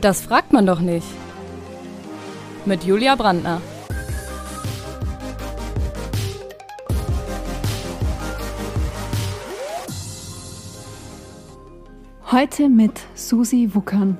[0.00, 1.06] Das fragt man doch nicht.
[2.64, 3.60] Mit Julia Brandner.
[12.30, 14.18] Heute mit Susi Wuckern.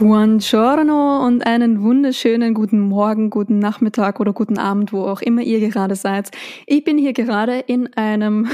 [0.00, 5.60] Buongiorno und einen wunderschönen guten Morgen, guten Nachmittag oder guten Abend, wo auch immer ihr
[5.68, 6.30] gerade seid.
[6.64, 8.48] Ich bin hier gerade in einem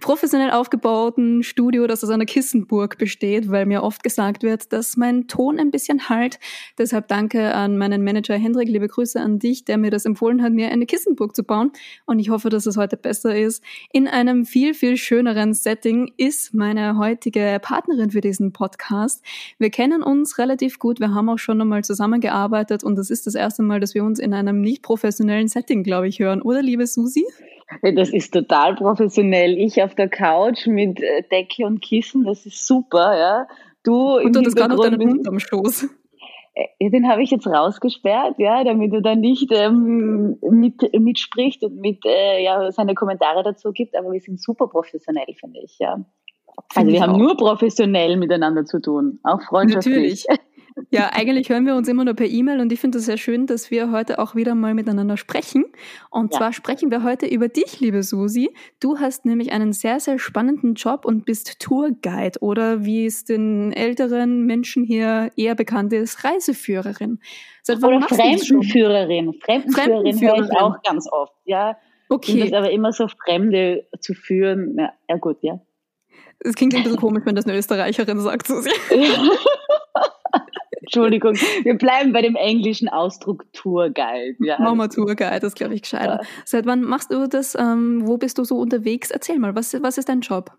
[0.00, 5.28] professionell aufgebauten Studio, das aus einer Kissenburg besteht, weil mir oft gesagt wird, dass mein
[5.28, 6.38] Ton ein bisschen halt.
[6.78, 10.52] Deshalb danke an meinen Manager Hendrik, liebe Grüße an dich, der mir das empfohlen hat,
[10.52, 11.72] mir eine Kissenburg zu bauen.
[12.04, 13.62] Und ich hoffe, dass es heute besser ist.
[13.92, 19.24] In einem viel, viel schöneren Setting ist meine heutige Partnerin für diesen Podcast.
[19.58, 21.00] Wir kennen uns relativ gut.
[21.00, 24.18] Wir haben auch schon einmal zusammengearbeitet und das ist das erste Mal, dass wir uns
[24.18, 26.42] in einem nicht professionellen Setting, glaube ich, hören.
[26.42, 27.24] Oder, liebe Susi?
[27.82, 29.58] Das ist total professionell.
[29.58, 33.48] Ich auf der Couch mit äh, Decke und Kissen, das ist super, ja.
[33.82, 35.88] Du und du hast gerade noch deinen Hund am Stoß.
[36.54, 41.76] Äh, den habe ich jetzt rausgesperrt, ja, damit er dann nicht ähm, mit, mitspricht und
[41.76, 43.96] mit äh, ja, seine Kommentare dazu gibt.
[43.96, 46.04] Aber wir sind super professionell, finde ich, ja.
[46.74, 47.18] Also wir haben auch.
[47.18, 50.24] nur professionell miteinander zu tun, auch freundschaftlich.
[50.26, 50.26] Natürlich.
[50.90, 53.46] Ja, eigentlich hören wir uns immer nur per E-Mail und ich finde es sehr schön,
[53.46, 55.64] dass wir heute auch wieder mal miteinander sprechen.
[56.10, 56.38] Und ja.
[56.38, 58.50] zwar sprechen wir heute über dich, liebe Susi.
[58.78, 63.72] Du hast nämlich einen sehr, sehr spannenden Job und bist Tourguide oder wie es den
[63.72, 67.20] älteren Menschen hier eher bekannt ist, Reiseführerin.
[67.62, 69.32] Seit wann oder Fremdenführerin.
[69.40, 71.78] Fremdenführerin höre ich auch ganz oft, ja.
[72.10, 72.32] Okay.
[72.32, 74.76] Ich finde aber immer so Fremde zu führen.
[74.78, 75.58] Ja, ja gut, ja.
[76.40, 78.70] Es klingt ein bisschen komisch, wenn das eine Österreicherin sagt, Susi.
[80.86, 84.36] Entschuldigung, wir bleiben bei dem englischen Ausdruck Tourguide.
[84.38, 84.58] Ja.
[84.60, 86.20] Machen wir Tourguide, das glaube ich gescheiter.
[86.22, 86.28] Ja.
[86.44, 87.56] Seit wann machst du das?
[87.56, 89.10] Ähm, wo bist du so unterwegs?
[89.10, 90.52] Erzähl mal, was, was ist dein Job?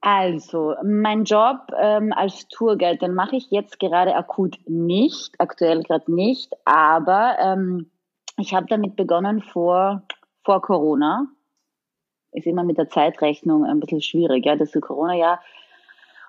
[0.00, 6.10] Also, mein Job ähm, als Tourguide, den mache ich jetzt gerade akut nicht, aktuell gerade
[6.10, 7.90] nicht, aber ähm,
[8.38, 10.02] ich habe damit begonnen vor,
[10.42, 11.26] vor Corona.
[12.32, 15.38] Ist immer mit der Zeitrechnung ein bisschen schwierig, ja, das Corona-Jahr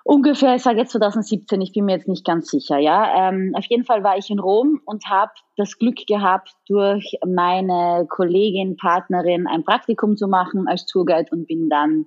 [0.04, 3.28] ungefähr, ich sage jetzt 2017, ich bin mir jetzt nicht ganz sicher, ja.
[3.28, 8.06] Ähm, auf jeden Fall war ich in Rom und habe das Glück gehabt, durch meine
[8.08, 12.06] Kollegin, Partnerin ein Praktikum zu machen als Tourguide und bin dann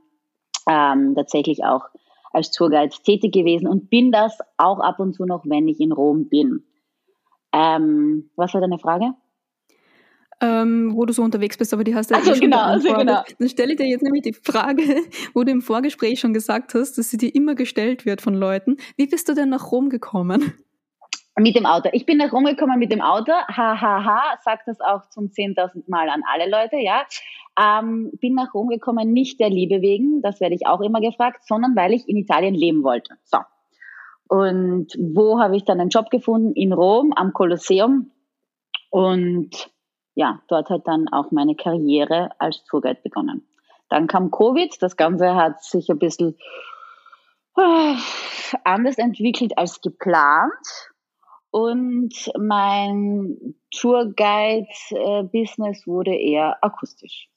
[0.70, 1.86] ähm, tatsächlich auch
[2.32, 5.92] als Tourguide tätig gewesen und bin das auch ab und zu noch, wenn ich in
[5.92, 6.66] Rom bin.
[7.54, 9.14] Ähm, was war deine Frage?
[10.42, 12.60] Ähm, wo du so unterwegs bist, aber die hast du ja also, eh schon genau,
[12.60, 13.24] also genau.
[13.40, 14.84] Dann stelle ich dir jetzt nämlich die Frage,
[15.34, 18.78] wo du im Vorgespräch schon gesagt hast, dass sie dir immer gestellt wird von Leuten.
[18.98, 20.54] Wie bist du denn nach Rom gekommen?
[21.38, 21.90] Mit dem Auto.
[21.92, 23.32] Ich bin nach Rom gekommen mit dem Auto.
[23.32, 24.38] Hahaha, ha, ha.
[24.44, 27.06] sag das auch zum 10.000 Mal an alle Leute, ja.
[27.60, 31.46] Ähm, bin nach Rom gekommen nicht der Liebe wegen, das werde ich auch immer gefragt,
[31.46, 33.16] sondern weil ich in Italien leben wollte.
[33.24, 33.40] So.
[34.28, 36.54] Und wo habe ich dann einen Job gefunden?
[36.54, 38.12] In Rom am Kolosseum.
[38.90, 39.70] Und
[40.16, 43.46] ja, dort hat dann auch meine Karriere als Tourguide begonnen.
[43.90, 46.36] Dann kam Covid, das Ganze hat sich ein bisschen
[47.58, 47.96] äh,
[48.64, 50.54] anders entwickelt als geplant.
[51.52, 57.30] Und mein Tourguide-Business wurde eher akustisch.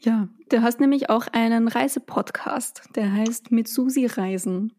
[0.00, 4.72] Ja, du hast nämlich auch einen Reisepodcast, der heißt Mit Susi Reisen.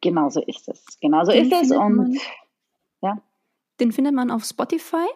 [0.00, 0.98] Genauso ist es.
[1.00, 1.70] Genauso ist es.
[1.70, 2.18] Und man,
[3.02, 3.22] ja.
[3.78, 5.06] Den findet man auf Spotify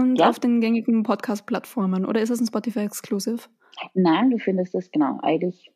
[0.00, 0.28] und ja.
[0.28, 3.42] auf den gängigen Podcast-Plattformen oder ist es ein Spotify-Exclusive?
[3.94, 5.70] Nein, du findest es genau, eigentlich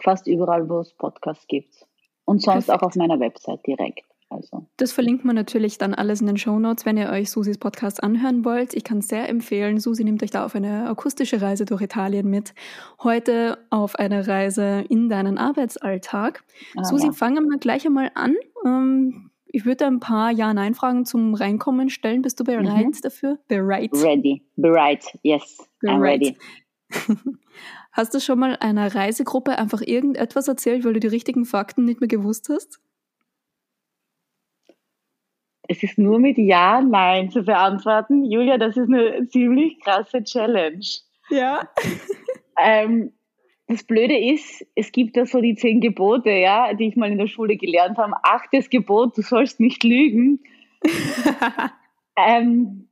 [0.00, 1.86] fast überall, wo es Podcasts gibt.
[2.24, 2.82] Und sonst Perfekt.
[2.82, 4.04] auch auf meiner Website direkt.
[4.28, 4.66] Also.
[4.76, 8.02] Das verlinkt man natürlich dann alles in den Show Notes, wenn ihr euch Susis Podcast
[8.02, 8.74] anhören wollt.
[8.74, 9.78] Ich kann es sehr empfehlen.
[9.78, 12.52] Susi nimmt euch da auf eine akustische Reise durch Italien mit.
[13.00, 16.42] Heute auf eine Reise in deinen Arbeitsalltag.
[16.76, 17.12] Ah, Susi, ja.
[17.12, 18.34] fangen wir gleich einmal an.
[18.64, 22.22] Ähm, ich würde ein paar Ja-Nein-Fragen zum Reinkommen stellen.
[22.22, 23.00] Bist du bereit mhm.
[23.02, 23.38] dafür?
[23.48, 23.90] Bereit?
[23.92, 24.42] Ready.
[24.56, 25.04] Bereit.
[25.22, 25.58] Yes.
[25.80, 25.96] Bereit.
[25.96, 26.36] I'm ready.
[27.92, 32.00] Hast du schon mal einer Reisegruppe einfach irgendetwas erzählt, weil du die richtigen Fakten nicht
[32.00, 32.80] mehr gewusst hast?
[35.68, 38.24] Es ist nur mit Ja, Nein zu beantworten.
[38.24, 40.84] Julia, das ist eine ziemlich krasse Challenge.
[41.30, 41.68] Ja.
[42.58, 43.12] ähm,
[43.68, 47.18] das Blöde ist, es gibt ja so die zehn Gebote, ja, die ich mal in
[47.18, 48.12] der Schule gelernt habe.
[48.22, 50.40] Achtes Gebot, du sollst nicht lügen.
[52.16, 52.88] ähm,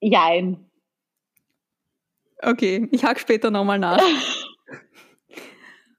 [0.00, 0.64] jein.
[2.40, 4.02] Okay, ich hake später nochmal nach.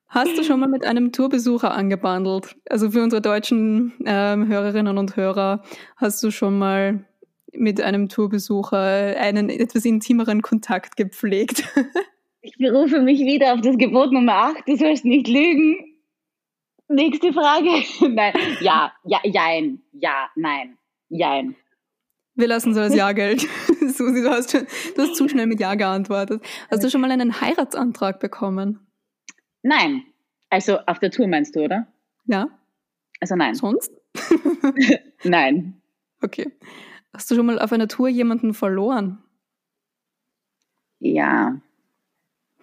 [0.07, 2.55] Hast du schon mal mit einem Tourbesucher angebandelt?
[2.69, 5.63] Also für unsere deutschen ähm, Hörerinnen und Hörer,
[5.95, 7.03] hast du schon mal
[7.51, 11.63] mit einem Tourbesucher einen etwas intimeren Kontakt gepflegt?
[12.45, 15.77] Ich berufe mich wieder auf das Gebot Nummer 8, du sollst nicht lügen.
[16.89, 17.69] Nächste Frage.
[18.13, 21.55] nein, ja, ja, jein, ja, nein, jein.
[22.35, 23.41] Wir lassen so das Ja Geld.
[23.79, 24.65] Susi, du hast, du
[24.97, 26.43] hast zu schnell mit Ja geantwortet.
[26.69, 28.85] Hast du schon mal einen Heiratsantrag bekommen?
[29.61, 30.03] Nein.
[30.49, 31.87] Also auf der Tour meinst du, oder?
[32.25, 32.49] Ja.
[33.21, 33.55] Also nein.
[33.55, 33.89] Sonst?
[35.23, 35.81] nein.
[36.21, 36.51] Okay.
[37.13, 39.23] Hast du schon mal auf einer Tour jemanden verloren?
[40.99, 41.61] Ja.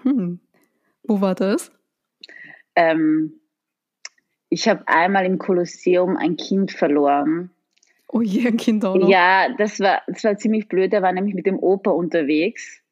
[0.03, 0.41] Hm.
[1.03, 1.73] Wo war das?
[2.77, 3.41] Ähm,
[4.49, 7.51] ich habe einmal im Kolosseum ein Kind verloren.
[8.09, 9.09] Oh je, ein Kind auch noch.
[9.09, 10.93] Ja, das war, das war ziemlich blöd.
[10.93, 12.83] Der war nämlich mit dem Opa unterwegs.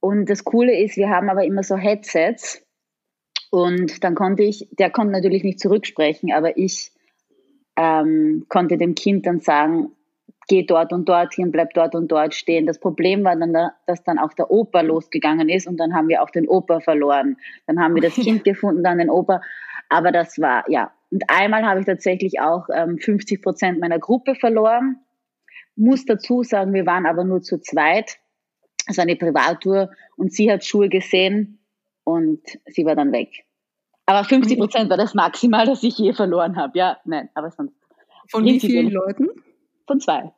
[0.00, 2.64] Und das Coole ist, wir haben aber immer so Headsets.
[3.50, 6.92] Und dann konnte ich, der konnte natürlich nicht zurücksprechen, aber ich
[7.76, 9.92] ähm, konnte dem Kind dann sagen,
[10.48, 12.66] geh dort und dorthin, bleib dort und dort stehen.
[12.66, 13.54] Das Problem war dann,
[13.86, 17.36] dass dann auch der Opa losgegangen ist und dann haben wir auch den Opa verloren.
[17.66, 19.40] Dann haben wir das Kind gefunden, dann den Opa.
[19.88, 20.92] Aber das war, ja.
[21.10, 24.96] Und einmal habe ich tatsächlich auch ähm, 50 Prozent meiner Gruppe verloren.
[25.76, 28.18] Muss dazu sagen, wir waren aber nur zu zweit.
[28.86, 31.60] Es war eine Privattour und sie hat Schuhe gesehen
[32.04, 33.44] und sie war dann weg.
[34.06, 36.78] Aber 50 Prozent war das Maximal, das ich je verloren habe.
[36.78, 37.74] Ja, nein, aber sonst.
[38.30, 39.28] Von wie vielen Leuten?
[39.86, 40.32] Von zwei.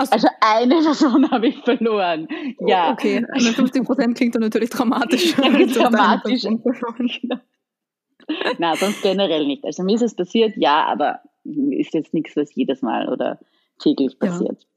[0.00, 0.10] So.
[0.10, 2.26] Also eine Person habe ich verloren.
[2.66, 2.92] Ja.
[2.92, 5.34] Okay, also 50 Prozent klingt dann natürlich dramatisch.
[5.36, 6.46] dramatisch.
[8.58, 9.64] Na, sonst generell nicht.
[9.64, 13.38] Also mir ist es passiert, ja, aber ist jetzt nichts, was jedes Mal oder
[13.78, 14.62] täglich passiert.
[14.62, 14.68] Ja.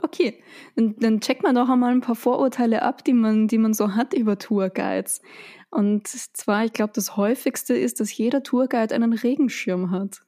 [0.00, 0.40] Okay,
[0.76, 3.96] dann, dann checkt man doch einmal ein paar Vorurteile ab, die man, die man so
[3.96, 5.22] hat über Tourguides.
[5.70, 10.20] Und zwar, ich glaube, das häufigste ist, dass jeder Tourguide einen Regenschirm hat.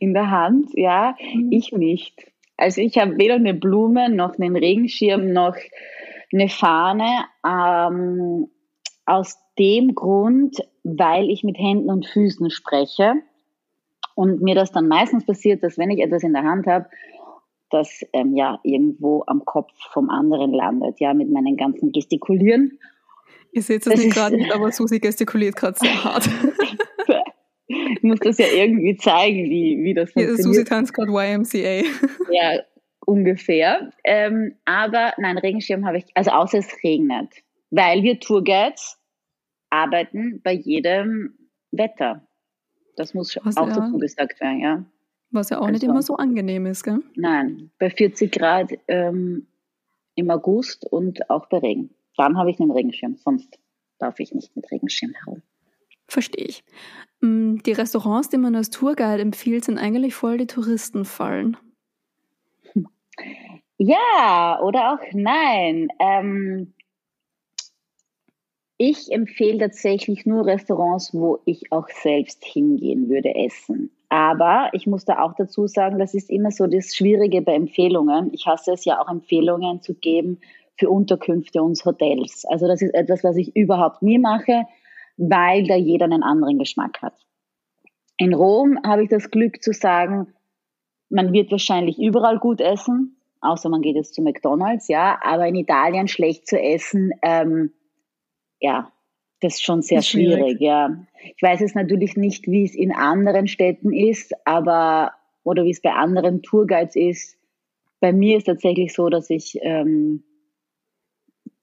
[0.00, 1.52] In der Hand, ja, mhm.
[1.52, 2.31] ich nicht.
[2.62, 5.56] Also ich habe weder eine Blume noch einen Regenschirm noch
[6.32, 7.24] eine Fahne.
[7.46, 8.48] Ähm,
[9.04, 13.14] aus dem Grund, weil ich mit Händen und Füßen spreche
[14.14, 16.86] und mir das dann meistens passiert, dass wenn ich etwas in der Hand habe,
[17.70, 22.78] das ähm, ja irgendwo am Kopf vom anderen landet, ja, mit meinen ganzen Gestikulieren.
[23.50, 26.28] Ihr seht es nicht gerade nicht, aber Susi gestikuliert gerade sehr hart.
[27.96, 30.38] ich muss das ja irgendwie zeigen, wie, wie das funktioniert.
[30.38, 31.58] Ja, Susi tanzt gerade YMCA.
[32.30, 32.60] ja,
[33.06, 33.90] ungefähr.
[34.04, 37.28] Ähm, aber nein, Regenschirm habe ich, also außer es regnet.
[37.70, 38.98] Weil wir Tourguides
[39.70, 41.38] arbeiten bei jedem
[41.70, 42.26] Wetter.
[42.96, 44.84] Das muss Was auch ja, dazu gesagt werden, ja.
[45.30, 47.00] Was ja auch also, nicht immer so angenehm ist, gell?
[47.16, 49.46] Nein, bei 40 Grad ähm,
[50.14, 51.90] im August und auch bei Regen.
[52.18, 53.58] Dann habe ich einen Regenschirm, sonst
[53.98, 55.42] darf ich nicht mit Regenschirm herum.
[56.06, 56.64] Verstehe ich.
[57.22, 61.56] Mm, die Restaurants, die man als Tourguide empfiehlt, sind eigentlich voll die Touristenfallen.
[63.78, 65.88] Ja, oder auch nein.
[65.98, 66.72] Ähm,
[68.78, 73.90] ich empfehle tatsächlich nur Restaurants, wo ich auch selbst hingehen würde essen.
[74.08, 78.30] Aber ich muss da auch dazu sagen, das ist immer so das Schwierige bei Empfehlungen.
[78.32, 80.38] Ich hasse es ja auch, Empfehlungen zu geben
[80.76, 82.44] für Unterkünfte und Hotels.
[82.50, 84.64] Also das ist etwas, was ich überhaupt nie mache,
[85.30, 87.14] weil da jeder einen anderen Geschmack hat.
[88.16, 90.34] In Rom habe ich das Glück zu sagen,
[91.10, 95.54] man wird wahrscheinlich überall gut essen, außer man geht jetzt zu McDonald's, ja, aber in
[95.54, 97.72] Italien schlecht zu essen, ähm,
[98.60, 98.90] ja,
[99.40, 100.38] das ist schon sehr ist schwierig.
[100.38, 100.96] schwierig, ja.
[101.36, 105.12] Ich weiß es natürlich nicht, wie es in anderen Städten ist, aber
[105.44, 107.36] oder wie es bei anderen Tourguides ist.
[108.00, 110.24] Bei mir ist tatsächlich so, dass ich ähm,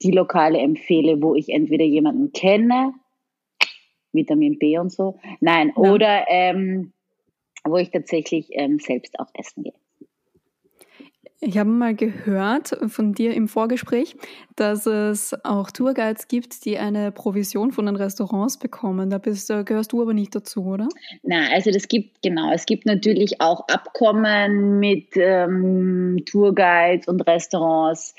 [0.02, 2.94] die Lokale empfehle, wo ich entweder jemanden kenne,
[4.12, 5.90] Vitamin B und so, nein, ja.
[5.90, 6.92] oder ähm,
[7.64, 9.74] wo ich tatsächlich ähm, selbst auch essen gehe.
[11.42, 14.14] Ich habe mal gehört von dir im Vorgespräch,
[14.56, 19.08] dass es auch Tourguides gibt, die eine Provision von den Restaurants bekommen.
[19.08, 20.88] Da bist, gehörst du aber nicht dazu, oder?
[21.22, 22.52] Na, also das gibt genau.
[22.52, 28.14] Es gibt natürlich auch Abkommen mit ähm, Tourguides und Restaurants,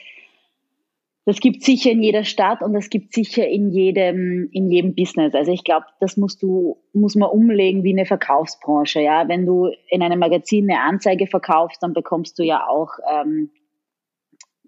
[1.25, 5.35] das gibt sicher in jeder Stadt und das gibt sicher in jedem, in jedem Business.
[5.35, 9.01] Also ich glaube, das musst du, muss man umlegen wie eine Verkaufsbranche.
[9.01, 13.51] Ja, wenn du in einem Magazin eine Anzeige verkaufst, dann bekommst du ja auch ähm,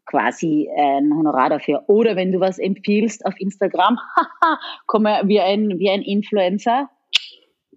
[0.05, 1.85] quasi ein Honorar dafür.
[1.87, 3.97] Oder wenn du was empfiehlst auf Instagram,
[4.85, 6.89] komme wie ein, wie ein Influencer,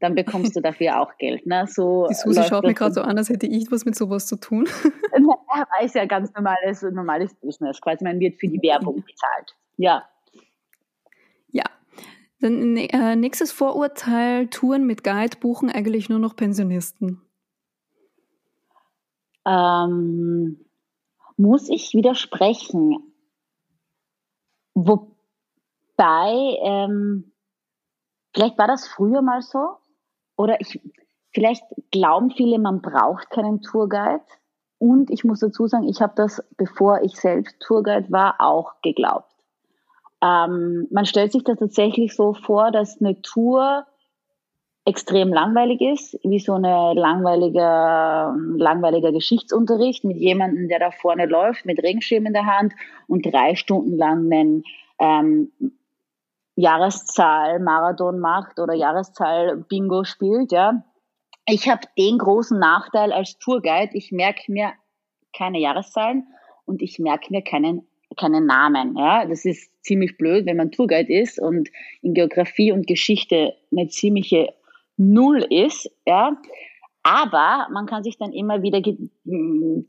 [0.01, 1.47] dann bekommst du dafür auch Geld.
[1.47, 1.67] Ne?
[1.69, 4.37] So die Susi schaut mir gerade so an, als hätte ich was mit sowas zu
[4.37, 4.69] tun.
[5.57, 7.81] Ja, ist ja ganz normales, normales Business.
[7.81, 9.57] Quasi, man wird für die Werbung bezahlt.
[9.79, 10.05] Ja.
[11.49, 11.65] Ja.
[12.41, 17.23] Dann äh, nächstes Vorurteil, Touren mit Guide buchen eigentlich nur noch Pensionisten.
[19.47, 20.59] ähm,
[21.37, 23.13] muss ich widersprechen.
[24.75, 25.07] Wobei,
[26.63, 27.33] ähm,
[28.35, 29.77] vielleicht war das früher mal so,
[30.37, 30.81] oder ich,
[31.33, 34.23] vielleicht glauben viele, man braucht keinen Tourguide.
[34.79, 39.31] Und ich muss dazu sagen, ich habe das, bevor ich selbst Tourguide war, auch geglaubt.
[40.23, 43.87] Ähm, man stellt sich das tatsächlich so vor, dass eine Tour
[44.87, 47.61] extrem langweilig ist, wie so eine langweilige,
[48.57, 52.73] langweiliger Geschichtsunterricht mit jemandem, der da vorne läuft mit Regenschirm in der Hand
[53.09, 54.63] und drei Stunden lang einen
[55.01, 55.51] ähm,
[56.57, 60.83] Jahreszahl Marathon macht oder Jahreszahl Bingo spielt, ja.
[61.49, 64.73] Ich habe den großen Nachteil als Tourguide, ich merke mir
[65.37, 66.27] keine Jahreszahlen
[66.65, 67.87] und ich merke mir keinen
[68.17, 68.97] keinen Namen.
[68.97, 71.69] Ja, das ist ziemlich blöd, wenn man Tourguide ist und
[72.03, 74.55] in Geografie und Geschichte eine ziemliche
[74.97, 75.91] Null ist.
[76.07, 76.37] Ja,
[77.03, 78.97] aber man kann sich dann immer wieder Ge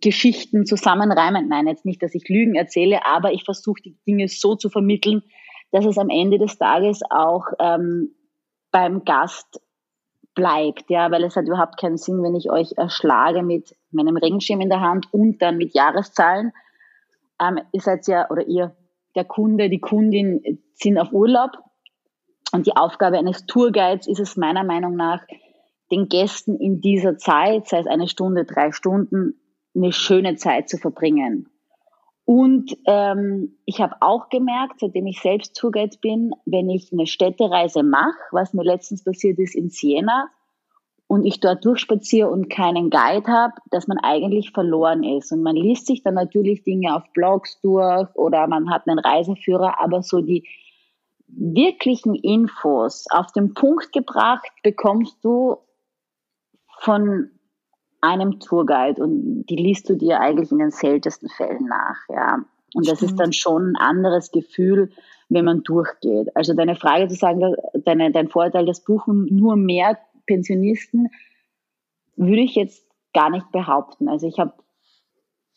[0.01, 1.47] Geschichten zusammenreimen.
[1.47, 5.23] Nein, jetzt nicht, dass ich Lügen erzähle, aber ich versuche die Dinge so zu vermitteln,
[5.71, 8.15] dass es am Ende des Tages auch ähm,
[8.71, 9.61] beim Gast
[10.33, 14.61] bleibt, ja, weil es hat überhaupt keinen Sinn, wenn ich euch erschlage mit meinem Regenschirm
[14.61, 16.53] in der Hand und dann mit Jahreszahlen.
[17.41, 18.75] Ähm, ihr seid ja, oder ihr,
[19.15, 21.51] der Kunde, die Kundin sind auf Urlaub
[22.53, 25.21] und die Aufgabe eines Tourguides ist es meiner Meinung nach,
[25.91, 29.39] den Gästen in dieser Zeit, sei es eine Stunde, drei Stunden,
[29.75, 31.49] eine schöne Zeit zu verbringen.
[32.29, 37.83] Und ähm, ich habe auch gemerkt, seitdem ich selbst Tourguide bin, wenn ich eine Städtereise
[37.83, 40.29] mache, was mir letztens passiert ist in Siena,
[41.07, 45.31] und ich dort durchspaziere und keinen Guide habe, dass man eigentlich verloren ist.
[45.31, 49.79] Und man liest sich dann natürlich Dinge auf Blogs durch oder man hat einen Reiseführer,
[49.79, 50.45] aber so die
[51.27, 55.59] wirklichen Infos auf den Punkt gebracht bekommst du
[56.79, 57.31] von
[58.01, 62.39] einem Tourguide und die liest du dir eigentlich in den seltensten Fällen nach, ja.
[62.73, 64.91] Und das ist dann schon ein anderes Gefühl,
[65.29, 66.35] wenn man durchgeht.
[66.35, 71.09] Also deine Frage zu sagen, deine, dein Vorteil, das buchen nur mehr Pensionisten,
[72.17, 74.09] würde ich jetzt gar nicht behaupten.
[74.09, 74.53] Also ich habe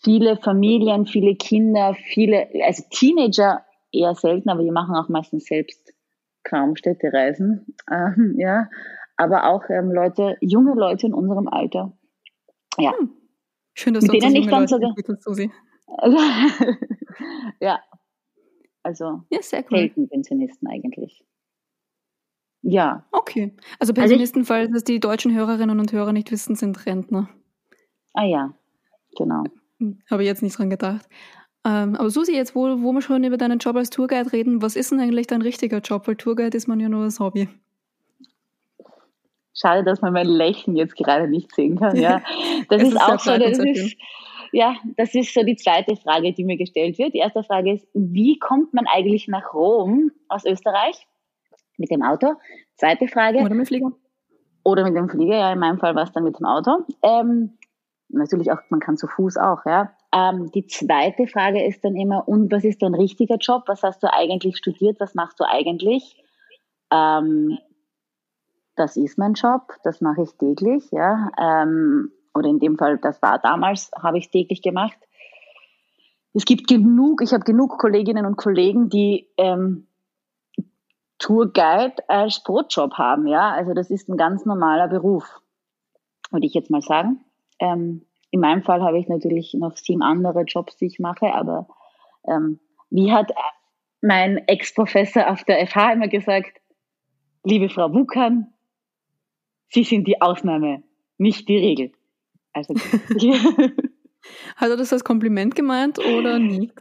[0.02, 5.92] viele Familien, viele Kinder, viele, also Teenager eher selten, aber die machen auch meistens selbst
[6.44, 8.68] kaum Städtereisen, ähm, ja.
[9.16, 11.92] Aber auch ähm, Leute, junge Leute in unserem Alter,
[12.80, 12.92] ja.
[12.98, 13.10] Hm.
[13.74, 14.94] Schön, dass Mit du denen ich dann sogar.
[15.20, 15.50] Susi.
[17.60, 17.80] ja.
[18.82, 19.78] Also ja, sehr cool.
[19.78, 21.24] selten Pensionisten eigentlich.
[22.62, 23.06] Ja.
[23.12, 23.54] Okay.
[23.78, 27.28] Also Pensionisten, also ich, falls es die deutschen Hörerinnen und Hörer nicht wissen, sind Rentner.
[28.12, 28.54] Ah ja,
[29.16, 29.44] genau.
[30.10, 31.08] Habe ich jetzt nicht dran gedacht.
[31.64, 34.76] Ähm, aber Susi, jetzt wo, wo wir schon über deinen Job als Tourguide reden, was
[34.76, 36.06] ist denn eigentlich dein richtiger Job?
[36.06, 37.48] Weil Tourguide ist man ja nur das Hobby.
[39.54, 41.96] Schade, dass man mein Lächeln jetzt gerade nicht sehen kann.
[41.96, 42.22] Ja,
[42.68, 43.36] das ist, ist auch so.
[43.36, 43.96] Das ist,
[44.52, 47.14] ja, das ist so die zweite Frage, die mir gestellt wird.
[47.14, 51.06] Die erste Frage ist, wie kommt man eigentlich nach Rom aus Österreich
[51.76, 52.34] mit dem Auto?
[52.76, 53.38] Zweite Frage.
[53.38, 53.92] Oder mit dem Flieger.
[54.64, 56.84] Oder mit dem Flieger, ja, in meinem Fall war es dann mit dem Auto.
[57.02, 57.58] Ähm,
[58.08, 59.92] natürlich auch, man kann zu Fuß auch, ja.
[60.12, 63.62] Ähm, die zweite Frage ist dann immer, und was ist dein richtiger Job?
[63.66, 64.98] Was hast du eigentlich studiert?
[65.00, 66.22] Was machst du eigentlich?
[66.92, 67.58] Ähm,
[68.80, 71.30] das ist mein Job, das mache ich täglich, ja.
[71.38, 74.96] Ähm, oder in dem Fall, das war damals, habe ich täglich gemacht.
[76.32, 79.86] Es gibt genug, ich habe genug Kolleginnen und Kollegen, die ähm,
[81.18, 83.50] Tourguide als Brotjob haben, ja.
[83.50, 85.26] Also das ist ein ganz normaler Beruf,
[86.30, 87.20] würde ich jetzt mal sagen.
[87.58, 91.68] Ähm, in meinem Fall habe ich natürlich noch sieben andere Jobs, die ich mache, aber
[92.26, 93.30] ähm, wie hat
[94.00, 96.62] mein Ex-Professor auf der FH immer gesagt,
[97.44, 98.54] liebe Frau Wukan,
[99.70, 100.82] Sie sind die Ausnahme,
[101.16, 101.92] nicht die Regel.
[102.52, 102.74] Also,
[104.56, 106.74] hat er das als Kompliment gemeint oder nicht?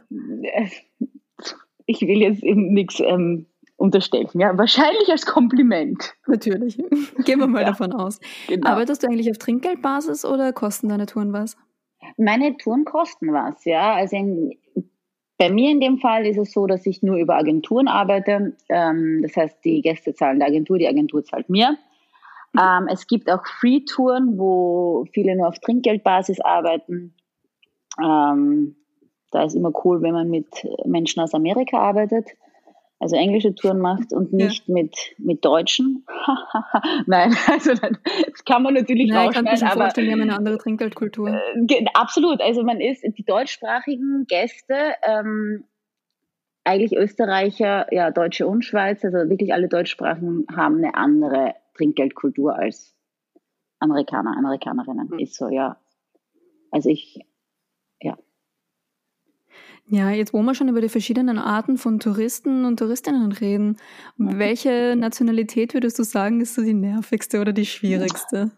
[1.86, 4.28] Ich will jetzt eben nichts ähm, unterstellen.
[4.34, 6.14] Ja, wahrscheinlich als Kompliment.
[6.26, 6.76] Natürlich.
[7.24, 8.20] Gehen wir mal ja, davon aus.
[8.48, 8.68] Genau.
[8.68, 11.56] Arbeitest du eigentlich auf Trinkgeldbasis oder kosten deine Touren was?
[12.16, 13.94] Meine Touren kosten was, ja.
[13.94, 14.58] Also in,
[15.38, 18.56] bei mir in dem Fall ist es so, dass ich nur über Agenturen arbeite.
[18.68, 21.78] Ähm, das heißt, die Gäste zahlen der Agentur, die Agentur zahlt mir.
[22.58, 27.14] Ähm, es gibt auch Free-Touren, wo viele nur auf Trinkgeldbasis arbeiten.
[28.02, 28.76] Ähm,
[29.30, 30.48] da ist immer cool, wenn man mit
[30.84, 32.26] Menschen aus Amerika arbeitet
[33.00, 34.74] also englische Touren macht und nicht ja.
[34.74, 36.04] mit, mit Deutschen.
[37.06, 39.54] Nein, also das kann man natürlich Nein, rausschneiden.
[39.54, 41.30] Ich kann mir vorstellen, wir haben eine andere Trinkgeldkultur.
[41.30, 45.64] Äh, absolut, also man ist, die deutschsprachigen Gäste, ähm,
[46.62, 52.94] eigentlich Österreicher, ja, Deutsche und Schweiz, also wirklich alle Deutschsprachen haben eine andere Trinkgeldkultur als
[53.78, 55.08] Amerikaner, Amerikanerinnen.
[55.10, 55.18] Mhm.
[55.18, 55.78] Ist so, ja.
[56.70, 57.18] Also ich,
[58.02, 58.16] ja.
[59.88, 63.78] Ja, jetzt wo wir schon über die verschiedenen Arten von Touristen und Touristinnen reden,
[64.18, 68.52] welche Nationalität würdest du sagen, ist so die nervigste oder die schwierigste?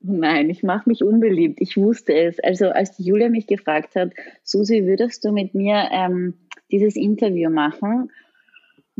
[0.00, 1.60] Nein, ich mache mich unbeliebt.
[1.60, 2.38] Ich wusste es.
[2.40, 6.34] Also als Julia mich gefragt hat, Susi, würdest du mit mir ähm,
[6.70, 8.10] dieses Interview machen,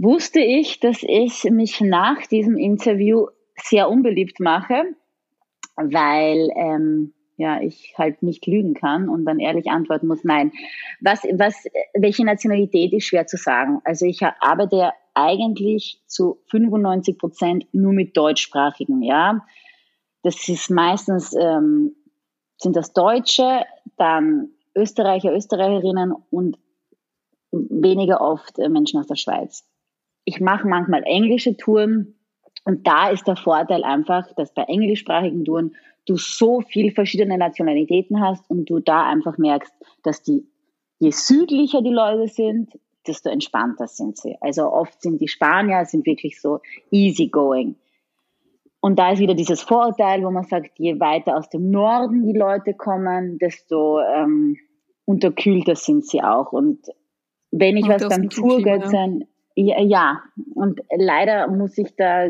[0.02, 4.82] wusste ich, dass ich mich nach diesem Interview sehr unbeliebt mache,
[5.76, 10.52] weil ähm, ja, ich halt nicht lügen kann und dann ehrlich antworten muss, nein.
[11.00, 13.80] Was, was, welche Nationalität ist schwer zu sagen.
[13.84, 19.44] Also ich arbeite eigentlich zu 95 Prozent nur mit Deutschsprachigen, ja.
[20.22, 21.96] Das ist meistens, ähm,
[22.58, 23.64] sind das Deutsche,
[23.96, 26.58] dann Österreicher, Österreicherinnen und
[27.50, 29.66] weniger oft äh, Menschen aus der Schweiz.
[30.24, 32.14] Ich mache manchmal englische Touren
[32.64, 35.74] und da ist der Vorteil einfach, dass bei englischsprachigen Touren
[36.06, 40.46] du so viel verschiedene Nationalitäten hast und du da einfach merkst, dass die,
[40.98, 44.36] je südlicher die Leute sind, desto entspannter sind sie.
[44.40, 46.60] Also oft sind die Spanier sind wirklich so
[46.90, 47.76] easygoing.
[48.80, 52.36] Und da ist wieder dieses Vorurteil, wo man sagt, je weiter aus dem Norden die
[52.36, 54.56] Leute kommen, desto ähm,
[55.04, 56.52] unterkühlter sind sie auch.
[56.52, 56.88] Und
[57.52, 60.22] wenn ich und was beim Tourguide sein, ja, ja,
[60.54, 62.28] und leider muss ich da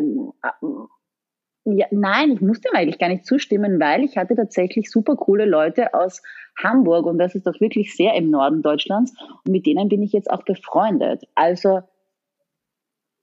[1.64, 5.44] ja, nein, ich musste ihm eigentlich gar nicht zustimmen, weil ich hatte tatsächlich super coole
[5.44, 6.20] Leute aus
[6.60, 9.14] Hamburg und das ist doch wirklich sehr im Norden Deutschlands
[9.44, 11.22] und mit denen bin ich jetzt auch befreundet.
[11.34, 11.80] Also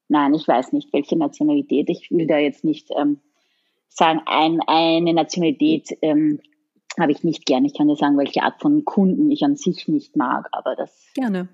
[0.07, 1.89] nein, ich weiß nicht, welche Nationalität.
[1.89, 3.19] Ich will da jetzt nicht ähm,
[3.89, 6.39] sagen, ein, eine Nationalität ähm,
[6.97, 7.65] habe ich nicht gern.
[7.65, 11.11] Ich kann dir sagen, welche Art von Kunden ich an sich nicht mag, aber das.
[11.13, 11.49] Gerne.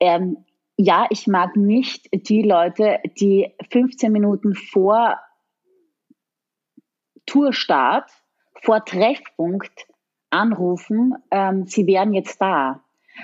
[0.00, 0.38] Ähm,
[0.78, 5.18] ja, ich mag nicht die Leute, die 15 Minuten vor
[7.26, 8.10] Tourstart
[8.62, 9.86] vor Treffpunkt
[10.30, 12.82] anrufen, ähm, sie wären jetzt da.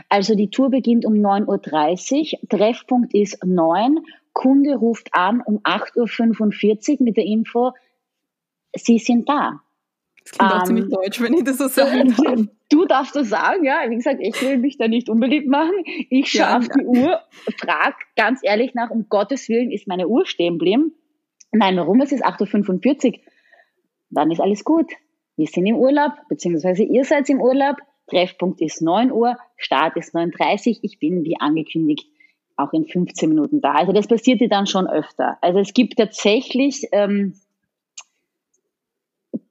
[0.08, 4.00] Also die Tour beginnt um 9.30 Uhr, Treffpunkt ist 9,
[4.32, 7.72] Kunde ruft an um 8.45 Uhr mit der Info,
[8.76, 9.60] Sie sind da.
[10.24, 12.04] Das klingt ähm, auch ziemlich deutsch, wenn ich das so sage.
[12.70, 13.82] Du, du darfst das sagen, ja.
[13.88, 15.74] Wie gesagt, ich will mich da nicht unbeliebt machen.
[16.10, 16.74] Ich schaue ja, auf ja.
[16.78, 17.20] die Uhr,
[17.58, 20.94] frage ganz ehrlich nach, um Gottes Willen ist meine Uhr stehen geblieben.
[21.52, 22.00] Nein, warum?
[22.00, 23.18] Es ist 8.45 Uhr
[24.14, 24.92] dann ist alles gut.
[25.36, 27.76] Wir sind im Urlaub, beziehungsweise ihr seid im Urlaub.
[28.06, 30.78] Treffpunkt ist 9 Uhr, Start ist 9.30 Uhr.
[30.82, 32.06] Ich bin, wie angekündigt,
[32.56, 33.72] auch in 15 Minuten da.
[33.72, 35.38] Also das passiert dir dann schon öfter.
[35.40, 37.34] Also es gibt tatsächlich ähm,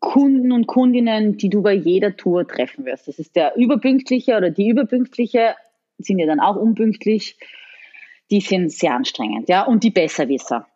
[0.03, 3.07] Kunden und Kundinnen, die du bei jeder Tour treffen wirst.
[3.07, 5.55] Das ist der Überpünktliche oder die Überpünktliche,
[5.97, 7.37] sind ja dann auch unpünktlich.
[8.29, 9.63] Die sind sehr anstrengend, ja.
[9.63, 10.67] Und die Besserwisser,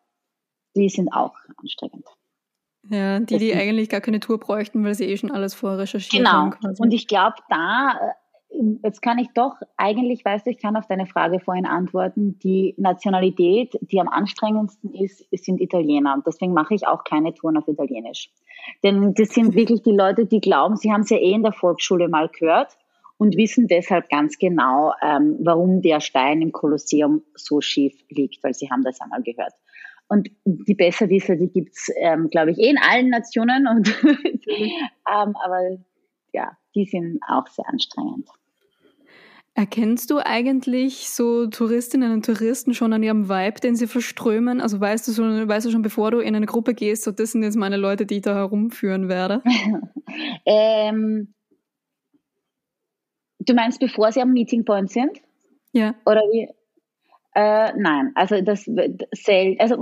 [0.77, 2.05] die sind auch anstrengend.
[2.89, 6.31] Ja, die, die eigentlich gar keine Tour bräuchten, weil sie eh schon alles vorrecherchiert genau.
[6.31, 6.51] haben.
[6.61, 6.73] Genau.
[6.77, 8.13] Und ich glaube, da, äh,
[8.83, 12.73] jetzt kann ich doch, eigentlich weißt du, ich kann auf deine Frage vorhin antworten, die
[12.77, 16.21] Nationalität, die am anstrengendsten ist, sind Italiener.
[16.25, 18.31] Deswegen mache ich auch keine Touren auf Italienisch.
[18.83, 21.51] Denn das sind wirklich die Leute, die glauben, sie haben es ja eh in der
[21.51, 22.77] Volksschule mal gehört
[23.17, 28.53] und wissen deshalb ganz genau, ähm, warum der Stein im Kolosseum so schief liegt, weil
[28.53, 29.53] sie haben das einmal gehört.
[30.09, 33.67] Und die Besserwisser, die gibt's, ähm, glaube ich, eh in allen Nationen.
[33.67, 33.93] Und
[34.47, 35.77] ähm, aber
[36.33, 38.29] ja, die sind auch sehr anstrengend.
[39.55, 44.61] Erkennst du eigentlich so Touristinnen und Touristen schon an ihrem Vibe, den sie verströmen?
[44.61, 47.31] Also weißt du schon, weißt du schon, bevor du in eine Gruppe gehst, so das
[47.31, 49.41] sind jetzt meine Leute, die ich da herumführen werde?
[50.45, 51.33] ähm,
[53.39, 55.17] du meinst, bevor sie am Meeting Point sind?
[55.71, 55.95] Ja.
[56.05, 56.47] Oder wie?
[57.33, 59.59] Äh, nein, also das selten.
[59.59, 59.75] Also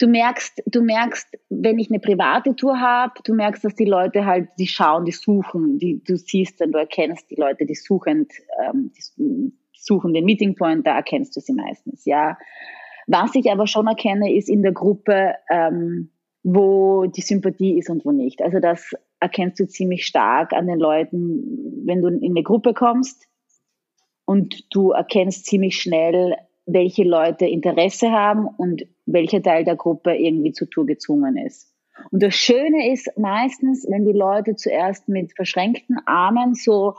[0.00, 4.24] du merkst, du merkst, wenn ich eine private Tour habe, du merkst, dass die Leute
[4.24, 8.26] halt, die schauen, die suchen, die du siehst, wenn du erkennst die Leute, die suchen,
[8.64, 12.36] ähm, die suchen den Meeting Point, da erkennst du sie meistens, ja.
[13.06, 16.10] Was ich aber schon erkenne, ist in der Gruppe, ähm,
[16.42, 18.40] wo die Sympathie ist und wo nicht.
[18.40, 23.28] Also das erkennst du ziemlich stark an den Leuten, wenn du in eine Gruppe kommst
[24.24, 26.36] und du erkennst ziemlich schnell,
[26.66, 31.74] welche Leute Interesse haben und welcher Teil der Gruppe irgendwie zur Tour gezwungen ist.
[32.10, 36.94] Und das Schöne ist meistens, wenn die Leute zuerst mit verschränkten Armen so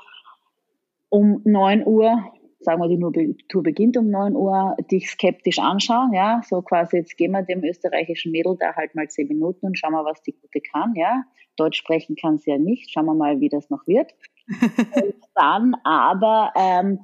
[1.09, 2.23] um neun Uhr,
[2.59, 7.17] sagen wir, die Tour beginnt um neun Uhr, dich skeptisch anschauen, ja, so quasi, jetzt
[7.17, 10.33] gehen wir dem österreichischen Mädel da halt mal zehn Minuten und schauen wir, was die
[10.33, 11.23] Gute kann, ja.
[11.57, 14.13] Deutsch sprechen kann sie ja nicht, schauen wir mal, wie das noch wird.
[14.47, 16.99] und dann aber ähm,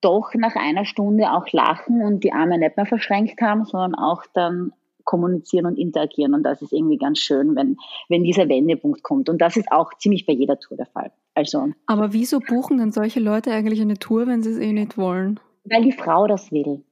[0.00, 4.24] doch nach einer Stunde auch lachen und die Arme nicht mehr verschränkt haben, sondern auch
[4.34, 4.72] dann
[5.04, 6.34] kommunizieren und interagieren.
[6.34, 7.76] Und das ist irgendwie ganz schön, wenn,
[8.08, 9.28] wenn dieser Wendepunkt kommt.
[9.28, 11.10] Und das ist auch ziemlich bei jeder Tour der Fall.
[11.34, 11.72] Also.
[11.86, 15.40] Aber wieso buchen denn solche Leute eigentlich eine Tour, wenn sie es eh nicht wollen?
[15.64, 16.84] Weil die Frau das will.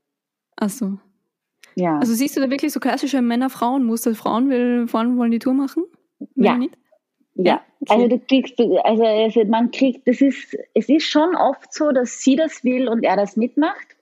[0.56, 0.98] Ach so.
[1.76, 1.98] Ja.
[1.98, 4.14] Also siehst du da wirklich so klassische Männer-Frauen-Muster?
[4.14, 5.84] Frauen will, Frauen wollen die Tour machen?
[6.34, 6.58] Männer Ja.
[6.58, 6.76] Nicht?
[7.46, 7.92] Ja, okay.
[7.92, 12.20] also du kriegst, also, also man kriegt, das ist, es ist schon oft so, dass
[12.20, 13.96] sie das will und er das mitmacht.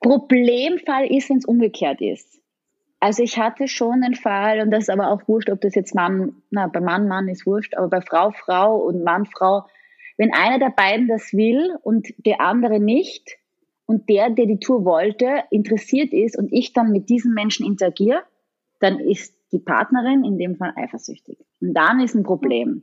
[0.00, 2.40] Problemfall ist, wenn es umgekehrt ist.
[2.98, 5.94] Also ich hatte schon einen Fall, und das ist aber auch wurscht, ob das jetzt
[5.94, 9.64] Mann, na, bei Mann, Mann ist wurscht, aber bei Frau, Frau und Mann, Frau,
[10.16, 13.38] wenn einer der beiden das will und der andere nicht,
[13.86, 18.22] und der, der die Tour wollte, interessiert ist und ich dann mit diesem Menschen interagiere,
[18.80, 21.38] dann ist die Partnerin in dem Fall eifersüchtig.
[21.60, 22.82] Und dann ist ein Problem.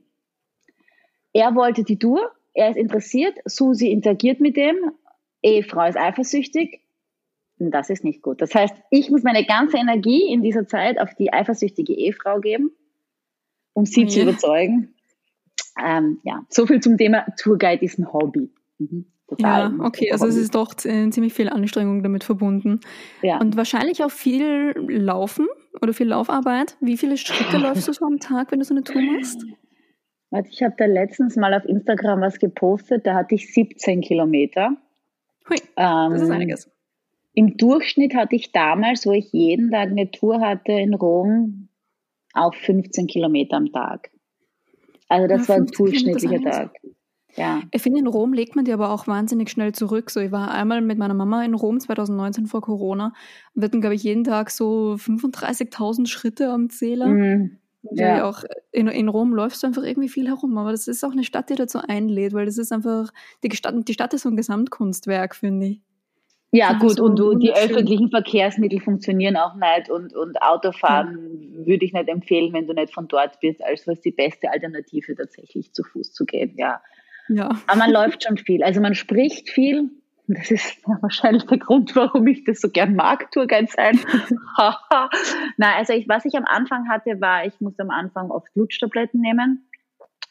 [1.34, 4.76] Er wollte die Tour, er ist interessiert, Susi interagiert mit dem,
[5.41, 6.80] Ehefrau ist eifersüchtig.
[7.60, 8.41] Und das ist nicht gut.
[8.41, 12.71] Das heißt, ich muss meine ganze Energie in dieser Zeit auf die eifersüchtige Ehefrau geben,
[13.73, 14.93] um sie Oh zu überzeugen.
[15.84, 18.52] Ähm, ja, so viel zum Thema Tourguide ist ein Hobby.
[18.80, 19.06] Mhm,
[19.39, 22.80] Ja, okay, also es ist doch ziemlich viel Anstrengung damit verbunden.
[23.21, 23.39] ja.
[23.39, 25.47] Und wahrscheinlich auch viel Laufen
[25.82, 26.78] oder viel Laufarbeit.
[26.80, 29.44] Wie viele Schritte läufst du so am Tag, wenn du so eine Tour machst?
[30.30, 34.76] Warte, ich habe da letztens mal auf Instagram was gepostet, da hatte ich 17 Kilometer.
[35.50, 36.70] Hui, Ähm, das ist einiges.
[37.36, 41.70] Im Durchschnitt hatte ich damals, wo ich jeden Tag eine Tour hatte in Rom,
[42.34, 44.12] auch 15 Kilometer am Tag.
[45.10, 46.52] Also das Ja, war ein 15 Kilometer ist durchschnittlicher.
[46.52, 46.80] Tag.
[47.36, 47.62] Ja.
[47.72, 50.12] Ich finde, in Rom legt man die aber auch wahnsinnig schnell zurück.
[50.12, 53.13] So, ich war einmal mit meiner Mama in Rom 2019 vor Corona.
[53.56, 57.08] Wir hatten, glaube ich, jeden Tag so 35.000 Schritte am Zähler.
[57.08, 57.58] Mhm.
[57.91, 58.30] Ja.
[58.30, 60.58] auch in, in Rom läufst du einfach irgendwie viel herum.
[60.58, 63.12] Aber das ist auch eine Stadt, die dazu einlädt, weil das ist einfach,
[63.43, 65.82] die Stadt, die Stadt ist so ein Gesamtkunstwerk, finde ich.
[66.56, 71.93] Ja, gut, und du, die öffentlichen Verkehrsmittel funktionieren auch nicht und, und Autofahren würde ich
[71.93, 73.63] nicht empfehlen, wenn du nicht von dort bist.
[73.63, 76.80] Also ist die beste Alternative tatsächlich zu Fuß zu gehen, ja.
[77.30, 77.50] Ja.
[77.68, 78.64] Aber man läuft schon viel.
[78.64, 79.90] Also man spricht viel.
[80.28, 84.00] Das ist wahrscheinlich der Grund, warum ich das so gern mag, Tourguide sein.
[85.58, 89.20] Nein, also ich, was ich am Anfang hatte, war, ich musste am Anfang oft Lutschtabletten
[89.20, 89.68] nehmen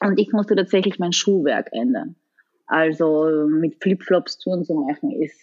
[0.00, 2.16] und ich musste tatsächlich mein Schuhwerk ändern.
[2.66, 5.38] Also mit Flipflops Touren zu machen ist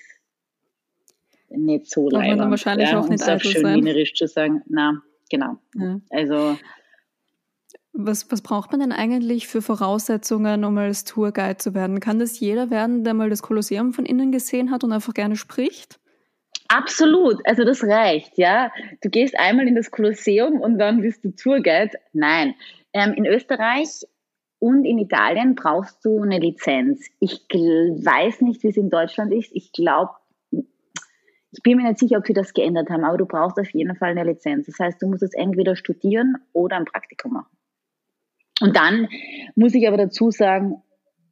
[1.50, 3.76] nicht so leibend, wahrscheinlich auch um nicht eitel schön sein.
[3.76, 4.62] wienerisch zu sagen.
[4.68, 5.58] Na, genau.
[5.76, 6.00] ja.
[6.10, 6.58] Also
[7.93, 11.99] Was, was braucht man denn eigentlich für Voraussetzungen, um als Tourguide zu werden?
[11.99, 15.36] Kann das jeder werden, der mal das Kolosseum von innen gesehen hat und einfach gerne
[15.36, 15.99] spricht?
[16.67, 18.71] Absolut, also das reicht, ja.
[19.02, 21.97] Du gehst einmal in das Kolosseum und dann bist du Tourguide.
[22.13, 22.54] Nein.
[22.93, 24.06] Ähm, in Österreich
[24.60, 27.08] und in Italien brauchst du eine Lizenz.
[27.19, 29.49] Ich weiß nicht, wie es in Deutschland ist.
[29.54, 30.12] Ich glaube,
[30.52, 33.95] ich bin mir nicht sicher, ob sie das geändert haben, aber du brauchst auf jeden
[33.95, 34.67] Fall eine Lizenz.
[34.67, 37.59] Das heißt, du musst es entweder studieren oder ein Praktikum machen.
[38.62, 39.08] Und dann
[39.56, 40.82] muss ich aber dazu sagen,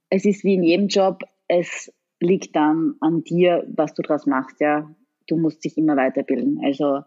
[0.09, 4.59] es ist wie in jedem Job, es liegt dann an dir, was du daraus machst,
[4.59, 4.89] ja.
[5.27, 6.61] Du musst dich immer weiterbilden.
[6.63, 7.01] Also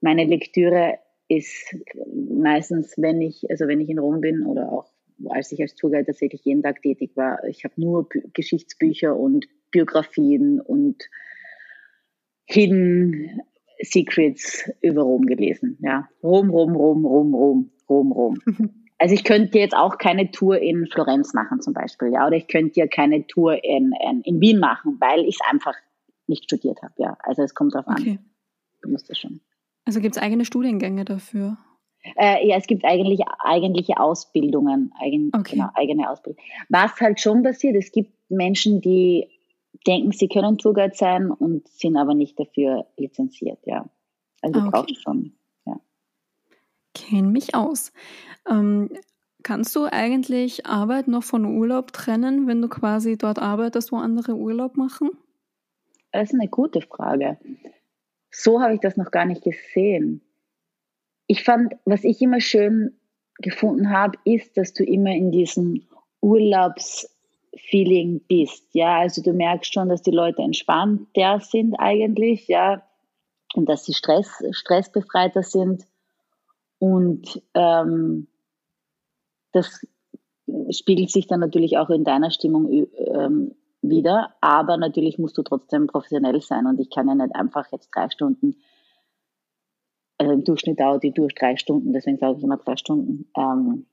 [0.00, 1.74] meine Lektüre ist
[2.30, 4.92] meistens, wenn ich, also wenn ich in Rom bin oder auch
[5.28, 9.46] als ich als Tourguide tatsächlich jeden Tag tätig war, ich habe nur Bü Geschichtsbücher und
[9.72, 11.02] Biografien und
[12.44, 13.40] Hidden
[13.80, 15.78] Secrets über Rom gelesen.
[15.80, 18.38] Ja, Rom, Rom, Rom, Rom, Rom, Rom, Rom.
[18.98, 22.48] Also ich könnte jetzt auch keine Tour in Florenz machen zum Beispiel, ja, oder ich
[22.48, 25.74] könnte ja keine Tour in, in, in Wien machen, weil ich es einfach
[26.26, 27.16] nicht studiert habe, ja.
[27.22, 28.00] Also es kommt drauf an.
[28.00, 28.18] Okay.
[28.82, 29.40] Du musst das schon.
[29.84, 31.56] Also gibt es eigene Studiengänge dafür?
[32.16, 35.56] Äh, ja, es gibt eigentlich eigentliche Ausbildungen, eigen, Okay.
[35.56, 36.42] genau, eigene Ausbildung.
[36.68, 39.28] Was halt schon passiert, es gibt Menschen, die
[39.86, 43.88] denken, sie können Tourguide sein und sind aber nicht dafür lizenziert, ja.
[44.42, 44.70] Also Ah, du okay.
[44.70, 45.32] brauchst schon.
[46.94, 47.92] Kenn mich aus.
[48.48, 48.90] Ähm,
[49.42, 54.34] kannst du eigentlich Arbeit noch von Urlaub trennen, wenn du quasi dort arbeitest, wo andere
[54.34, 55.10] Urlaub machen?
[56.12, 57.38] Das ist eine gute Frage.
[58.30, 60.22] So habe ich das noch gar nicht gesehen.
[61.26, 62.98] Ich fand, was ich immer schön
[63.38, 65.86] gefunden habe, ist, dass du immer in diesem
[66.20, 68.64] Urlaubsfeeling bist.
[68.72, 72.82] Ja, also du merkst schon, dass die Leute entspannter sind eigentlich, ja,
[73.54, 75.86] und dass sie Stress, stressbefreiter sind.
[76.78, 78.28] Und ähm,
[79.52, 79.86] das
[80.70, 85.86] spiegelt sich dann natürlich auch in deiner Stimmung ähm, wieder, aber natürlich musst du trotzdem
[85.86, 86.66] professionell sein.
[86.66, 88.56] Und ich kann ja nicht einfach jetzt drei Stunden,
[90.18, 93.86] also im Durchschnitt dauert die durch drei Stunden, deswegen sage ich immer drei Stunden, ähm,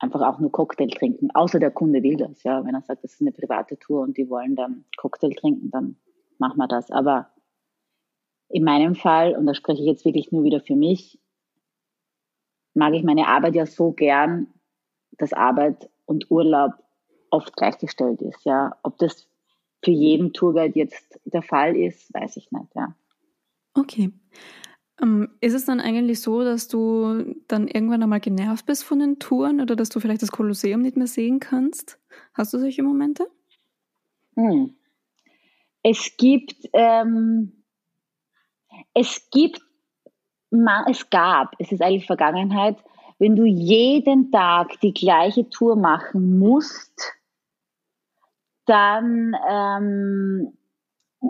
[0.00, 3.14] einfach auch nur Cocktail trinken, außer der Kunde will das, ja, wenn er sagt, das
[3.14, 5.96] ist eine private Tour und die wollen dann Cocktail trinken, dann
[6.38, 7.30] machen wir das, aber
[8.48, 11.20] in meinem Fall, und da spreche ich jetzt wirklich nur wieder für mich,
[12.74, 14.48] mag ich meine Arbeit ja so gern,
[15.18, 16.72] dass Arbeit und Urlaub
[17.30, 18.44] oft gleichgestellt ist.
[18.44, 19.28] Ja, ob das
[19.84, 22.74] für jeden Tourguide jetzt der Fall ist, weiß ich nicht.
[22.74, 22.94] Ja.
[23.74, 24.12] Okay.
[25.00, 29.18] Ähm, ist es dann eigentlich so, dass du dann irgendwann einmal genervt bist von den
[29.18, 32.00] Touren oder dass du vielleicht das Kolosseum nicht mehr sehen kannst?
[32.34, 33.28] Hast du solche Momente?
[34.34, 34.74] Hm.
[35.82, 37.64] Es gibt, ähm,
[38.94, 39.62] es gibt,
[40.90, 42.76] es gab, es ist eigentlich Vergangenheit,
[43.18, 47.14] wenn du jeden Tag die gleiche Tour machen musst,
[48.66, 50.52] dann ähm,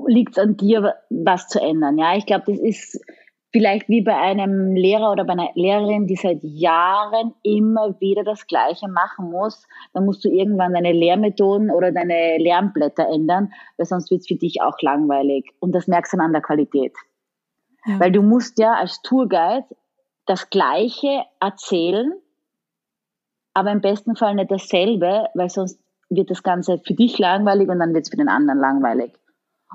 [0.07, 1.97] liegt es an dir, was zu ändern.
[1.99, 3.01] Ja, ich glaube, das ist
[3.51, 8.47] vielleicht wie bei einem Lehrer oder bei einer Lehrerin, die seit Jahren immer wieder das
[8.47, 9.67] Gleiche machen muss.
[9.95, 14.37] Dann musst du irgendwann deine Lehrmethoden oder deine Lernblätter ändern, weil sonst wird es für
[14.37, 15.47] dich auch langweilig.
[15.61, 16.93] Und das merkst du dann an der Qualität.
[17.89, 17.99] Ja.
[17.99, 19.67] Weil du musst ja als Tourguide
[20.27, 22.13] das Gleiche erzählen,
[23.55, 27.79] aber im besten Fall nicht dasselbe, weil sonst wird das Ganze für dich langweilig und
[27.79, 29.13] dann wird es für den anderen langweilig.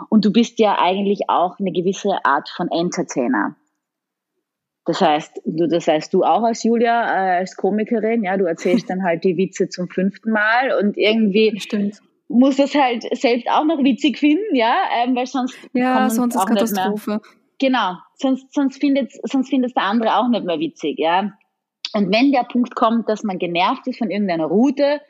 [0.09, 3.55] Und du bist ja eigentlich auch eine gewisse Art von Entertainer.
[4.85, 8.89] Das heißt, du, das heißt du auch als Julia, äh, als Komikerin, ja, du erzählst
[8.89, 12.01] dann halt die Witze zum fünften Mal und irgendwie Stimmt.
[12.27, 16.47] muss das halt selbst auch noch witzig finden, ja, ähm, weil sonst ja, sonst ist
[16.47, 17.21] Katastrophe.
[17.59, 21.33] Genau, sonst sonst findet sonst findet der andere auch nicht mehr witzig, ja.
[21.93, 25.01] Und wenn der Punkt kommt, dass man genervt ist von irgendeiner Route,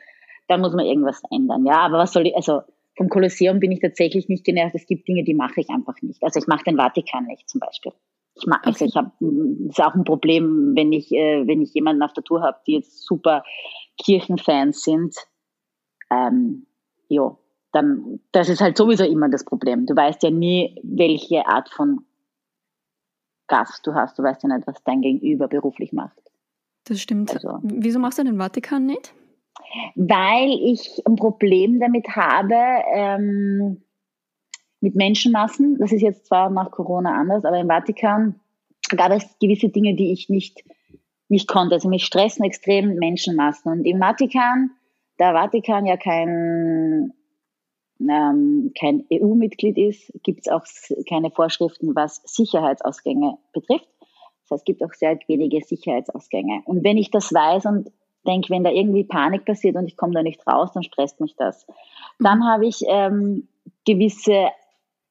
[0.48, 1.78] dann muss man irgendwas ändern, ja.
[1.78, 2.62] Aber was soll ich, also
[2.96, 4.74] vom Kolosseum bin ich tatsächlich nicht genervt.
[4.74, 6.22] Es gibt Dinge, die mache ich einfach nicht.
[6.22, 7.92] Also ich mache den Vatikan nicht zum Beispiel.
[8.36, 9.12] Ich mag, also ich habe,
[9.68, 12.74] ist auch ein Problem, wenn ich, äh, wenn ich jemanden auf der Tour habe, die
[12.74, 13.44] jetzt super
[14.02, 15.14] Kirchenfans sind.
[16.10, 16.66] Ähm,
[17.08, 17.38] jo,
[17.72, 19.86] dann, das ist halt sowieso immer das Problem.
[19.86, 22.04] Du weißt ja nie, welche Art von
[23.46, 24.18] Gast du hast.
[24.18, 26.18] Du weißt ja nicht, was dein Gegenüber beruflich macht.
[26.84, 27.32] Das stimmt.
[27.32, 29.14] Also, Wieso machst du den Vatikan nicht?
[29.94, 32.54] Weil ich ein Problem damit habe,
[32.92, 33.82] ähm,
[34.84, 35.78] mit Menschenmassen.
[35.78, 38.38] Das ist jetzt zwar nach Corona anders, aber im Vatikan
[38.90, 40.62] gab es gewisse Dinge, die ich nicht,
[41.28, 41.74] nicht konnte.
[41.74, 43.72] Also mich stressen extrem Menschenmassen.
[43.72, 44.70] Und im Vatikan,
[45.16, 47.12] da Vatikan ja kein,
[48.08, 50.64] ähm, kein EU-Mitglied ist, gibt es auch
[51.08, 53.88] keine Vorschriften, was Sicherheitsausgänge betrifft.
[54.42, 56.62] Das heißt, es gibt auch sehr wenige Sicherheitsausgänge.
[56.64, 57.90] Und wenn ich das weiß und
[58.26, 61.36] denke, wenn da irgendwie Panik passiert und ich komme da nicht raus, dann stresst mich
[61.36, 61.66] das.
[62.18, 62.44] Dann mhm.
[62.44, 63.48] habe ich ähm,
[63.86, 64.48] gewisse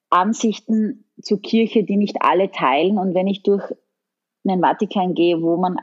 [0.09, 2.97] Ansichten zur Kirche, die nicht alle teilen.
[2.97, 3.63] Und wenn ich durch
[4.45, 5.77] einen Vatikan gehe, wo man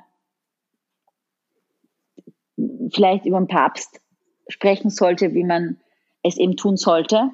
[2.92, 4.00] vielleicht über den Papst
[4.48, 5.78] sprechen sollte, wie man
[6.22, 7.30] es eben tun sollte.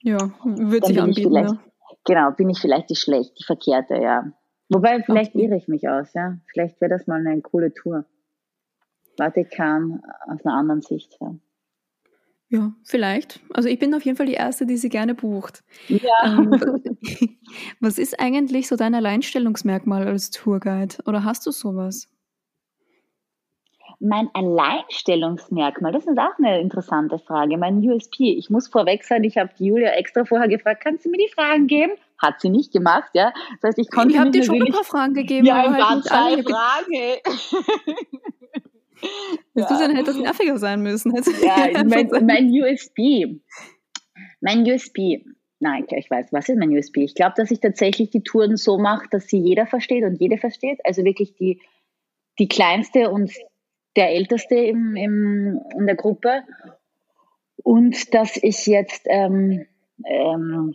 [0.00, 1.34] Ja, würde sich anbieten.
[1.34, 1.58] Ja.
[2.04, 4.32] Genau, bin ich vielleicht die schlecht, die verkehrte, ja.
[4.68, 5.46] Wobei, vielleicht okay.
[5.46, 6.38] irre ich mich aus, ja.
[6.52, 8.04] Vielleicht wäre das mal eine coole Tour.
[9.16, 11.34] Vatikan aus einer anderen Sicht, ja.
[12.50, 13.40] Ja, vielleicht.
[13.52, 15.64] Also ich bin auf jeden Fall die Erste, die sie gerne bucht.
[15.88, 16.10] Ja.
[16.24, 16.52] Ähm,
[17.80, 20.96] was ist eigentlich so dein Alleinstellungsmerkmal als Tourguide?
[21.06, 22.08] Oder hast du sowas?
[24.00, 27.56] Mein Alleinstellungsmerkmal, das ist auch eine interessante Frage.
[27.56, 28.32] Mein USP.
[28.32, 31.32] Ich muss vorweg sein, ich habe die Julia extra vorher gefragt, kannst du mir die
[31.32, 31.92] Fragen geben?
[32.18, 33.32] Hat sie nicht gemacht, ja.
[33.60, 35.46] Das heißt, ich konnte Ich habe dir schon ein paar Fragen gegeben.
[35.46, 36.92] Ja, ein paar halt Fragen.
[39.54, 39.68] Ja.
[39.68, 41.12] Du dann hättest nerviger sein müssen.
[41.42, 43.40] Ja, mein, mein USB.
[44.40, 45.24] Mein USB.
[45.60, 46.98] Nein, ich weiß, was ist mein USB?
[46.98, 50.38] Ich glaube, dass ich tatsächlich die Touren so mache, dass sie jeder versteht und jede
[50.38, 50.80] versteht.
[50.84, 51.60] Also wirklich die,
[52.38, 53.32] die kleinste und
[53.96, 56.42] der älteste im, im, in der Gruppe.
[57.62, 59.66] Und dass ich jetzt, ähm,
[60.04, 60.74] ähm,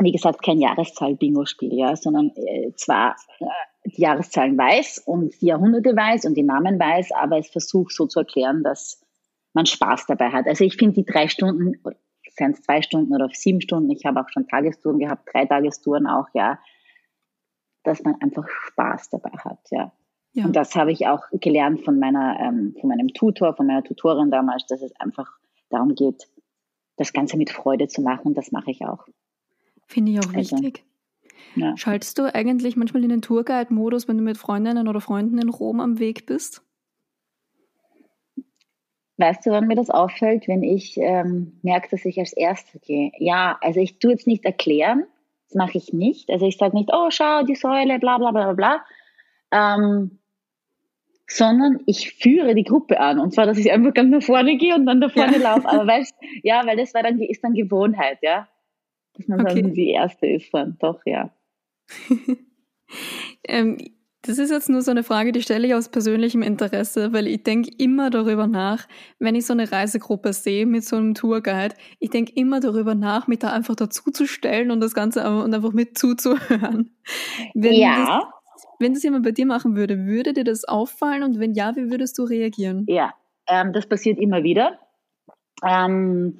[0.00, 3.46] wie gesagt, kein Jahreszahl-Bingo spiele, ja, sondern äh, zwar äh,
[3.84, 8.06] die Jahreszahlen weiß und die Jahrhunderte weiß und die Namen weiß, aber es versucht so
[8.06, 9.00] zu erklären, dass
[9.52, 10.46] man Spaß dabei hat.
[10.46, 11.80] Also ich finde die drei Stunden,
[12.36, 16.06] seien es zwei Stunden oder sieben Stunden, ich habe auch schon Tagestouren gehabt, drei Tagestouren
[16.06, 16.58] auch, ja,
[17.82, 19.92] dass man einfach Spaß dabei hat, ja.
[20.36, 20.44] Ja.
[20.44, 24.30] Und das habe ich auch gelernt von meiner, ähm, von meinem Tutor, von meiner Tutorin
[24.30, 25.26] damals, dass es einfach
[25.70, 26.28] darum geht,
[26.96, 29.06] das Ganze mit Freude zu machen und das mache ich auch.
[29.86, 30.84] Finde ich auch also, wichtig.
[31.54, 31.74] Ja.
[31.78, 35.80] Schaltest du eigentlich manchmal in den Tourguide-Modus, wenn du mit Freundinnen oder Freunden in Rom
[35.80, 36.62] am Weg bist?
[39.16, 43.10] Weißt du, wann mir das auffällt, wenn ich ähm, merke, dass ich als Erste gehe?
[43.16, 45.06] Ja, also ich tue jetzt nicht erklären,
[45.48, 46.28] das mache ich nicht.
[46.28, 48.84] Also ich sage nicht, oh, schau, die Säule, bla bla bla bla.
[49.50, 50.18] Ähm,
[51.28, 53.18] sondern ich führe die Gruppe an.
[53.18, 55.54] Und zwar, dass ich einfach ganz nach vorne gehe und dann da vorne ja.
[55.54, 55.68] laufe.
[55.68, 58.48] Aber weißt ja, weil das war dann, ist dann Gewohnheit, ja.
[59.14, 59.62] Dass man okay.
[59.62, 61.30] dann die Erste ist dann, doch, ja.
[63.48, 63.78] ähm,
[64.26, 67.44] Das ist jetzt nur so eine Frage, die stelle ich aus persönlichem Interesse, weil ich
[67.44, 68.88] denke immer darüber nach,
[69.20, 73.28] wenn ich so eine Reisegruppe sehe mit so einem Tourguide, ich denke immer darüber nach,
[73.28, 76.90] mich da einfach dazuzustellen und das Ganze und einfach mit zuzuhören.
[77.54, 78.28] Wenn ja.
[78.78, 81.90] Wenn das jemand bei dir machen würde, würde dir das auffallen und wenn ja, wie
[81.90, 82.84] würdest du reagieren?
[82.88, 83.14] Ja,
[83.46, 84.78] ähm, das passiert immer wieder.
[85.64, 86.38] Ähm,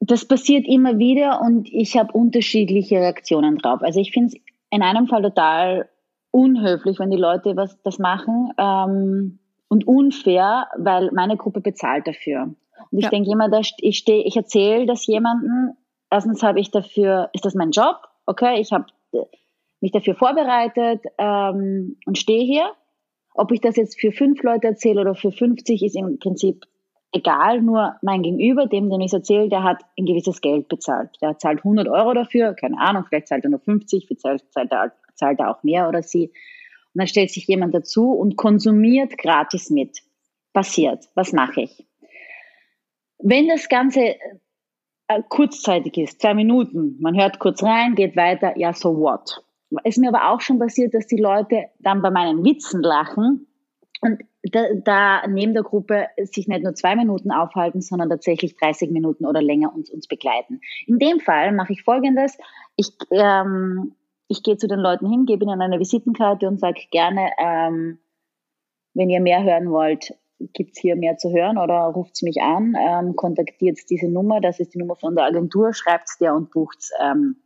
[0.00, 3.82] das passiert immer wieder und ich habe unterschiedliche Reaktionen drauf.
[3.82, 5.88] Also ich finde es in einem Fall total
[6.30, 9.38] unhöflich, wenn die Leute was das machen ähm,
[9.68, 12.54] und unfair, weil meine Gruppe bezahlt dafür.
[12.90, 13.10] Und ich ja.
[13.10, 15.72] denke immer, dass ich stehe, ich erzähle das jemandem.
[16.10, 17.96] Erstens habe ich dafür, ist das mein Job?
[18.26, 18.86] Okay, ich habe
[19.80, 22.72] mich dafür vorbereitet ähm, und stehe hier.
[23.34, 26.64] Ob ich das jetzt für fünf Leute erzähle oder für 50, ist im Prinzip
[27.12, 27.60] egal.
[27.60, 31.10] Nur mein Gegenüber, dem, dem ich es erzähle, der hat ein gewisses Geld bezahlt.
[31.20, 34.92] Der zahlt 100 Euro dafür, keine Ahnung, vielleicht zahlt er nur 50, vielleicht zahlt er
[35.16, 36.28] zahlt er auch mehr oder sie.
[36.28, 39.98] Und dann stellt sich jemand dazu und konsumiert gratis mit.
[40.52, 41.04] Passiert.
[41.14, 41.86] Was mache ich?
[43.18, 44.16] Wenn das Ganze
[45.08, 49.42] äh, kurzzeitig ist, zwei Minuten, man hört kurz rein, geht weiter, ja, so what?
[49.84, 53.46] Ist mir aber auch schon passiert, dass die Leute dann bei meinen Witzen lachen
[54.00, 58.90] und da, da neben der Gruppe sich nicht nur zwei Minuten aufhalten, sondern tatsächlich 30
[58.90, 60.60] Minuten oder länger uns, uns begleiten.
[60.86, 62.38] In dem Fall mache ich Folgendes.
[62.76, 63.96] Ich ähm,
[64.28, 67.98] ich gehe zu den Leuten hin, gebe ihnen eine Visitenkarte und sage gerne, ähm,
[68.94, 73.16] wenn ihr mehr hören wollt, gibt's hier mehr zu hören oder ruft's mich an, ähm,
[73.16, 77.36] kontaktiert diese Nummer, das ist die Nummer von der Agentur, schreibt's der und bucht's ähm,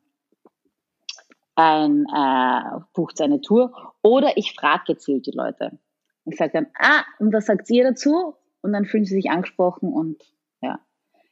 [1.61, 3.73] ein, äh, bucht's eine Tour.
[4.03, 5.79] Oder ich frage gezielt die Leute.
[6.25, 8.35] Ich sage dann, ah, und was sagt ihr dazu?
[8.63, 10.23] Und dann fühlen sie sich angesprochen und
[10.61, 10.79] ja.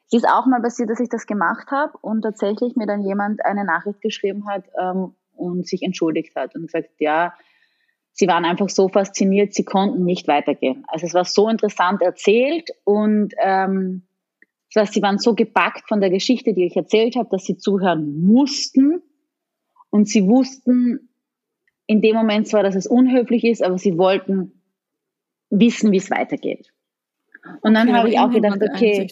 [0.06, 3.44] Es ist auch mal passiert, dass ich das gemacht habe und tatsächlich mir dann jemand
[3.44, 7.34] eine Nachricht geschrieben hat, ähm, und sich entschuldigt hat und gesagt, ja,
[8.12, 10.84] sie waren einfach so fasziniert, sie konnten nicht weitergehen.
[10.88, 14.04] Also es war so interessant erzählt und ähm,
[14.74, 17.56] das heißt, sie waren so gepackt von der Geschichte, die ich erzählt habe, dass sie
[17.56, 19.02] zuhören mussten
[19.90, 21.08] und sie wussten
[21.86, 24.52] in dem Moment zwar, dass es unhöflich ist, aber sie wollten
[25.50, 26.70] wissen, wie es weitergeht.
[27.62, 29.06] Und dann habe ich auch gedacht, okay,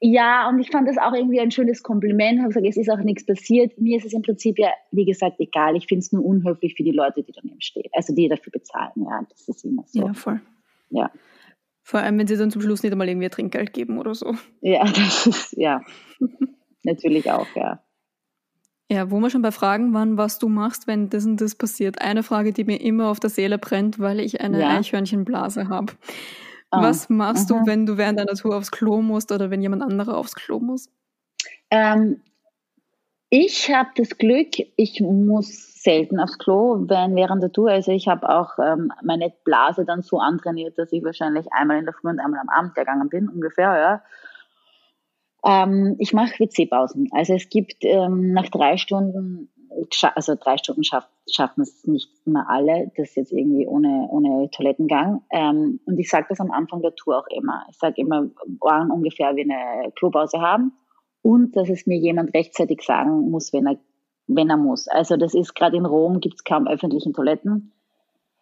[0.00, 2.98] ja, und ich fand das auch irgendwie ein schönes Kompliment, habe gesagt, es ist auch
[2.98, 3.78] nichts passiert.
[3.78, 5.76] Mir ist es im Prinzip ja, wie gesagt, egal.
[5.76, 8.92] Ich finde es nur unhöflich für die Leute, die daneben stehen, also die dafür bezahlen.
[8.96, 10.06] Ja, das ist immer so.
[10.06, 10.40] Ja, voll.
[10.90, 11.10] Ja.
[11.82, 14.34] Vor allem, wenn sie dann zum Schluss nicht einmal irgendwie Trinkgeld geben oder so.
[14.60, 15.82] Ja, das ist, ja.
[16.84, 17.82] Natürlich auch, ja.
[18.90, 22.00] Ja, wo wir schon bei Fragen waren, was du machst, wenn das und das passiert.
[22.00, 24.78] Eine Frage, die mir immer auf der Seele brennt, weil ich eine ja.
[24.78, 25.92] Eichhörnchenblase habe.
[26.70, 27.60] Ah, Was machst aha.
[27.60, 30.58] du, wenn du während deiner Tour aufs Klo musst oder wenn jemand anderer aufs Klo
[30.58, 30.90] muss?
[31.70, 32.22] Ähm,
[33.30, 37.70] ich habe das Glück, ich muss selten aufs Klo, wenn während der Tour.
[37.70, 41.84] Also ich habe auch ähm, meine Blase dann so antrainiert, dass ich wahrscheinlich einmal in
[41.84, 44.02] der Früh und einmal am Abend gegangen bin, ungefähr, ja.
[45.44, 47.08] Ähm, ich mache WC-Pausen.
[47.12, 49.50] Also es gibt ähm, nach drei Stunden
[50.14, 55.22] also drei Stunden schaff, schaffen es nicht immer alle, das jetzt irgendwie ohne, ohne Toilettengang.
[55.30, 57.64] Ähm, und ich sage das am Anfang der Tour auch immer.
[57.70, 58.28] Ich sage immer,
[58.60, 60.72] wann ungefähr wir eine Klopause haben
[61.22, 63.76] und dass es mir jemand rechtzeitig sagen muss, wenn er,
[64.26, 64.88] wenn er muss.
[64.88, 67.72] Also das ist gerade in Rom, gibt es kaum öffentliche Toiletten.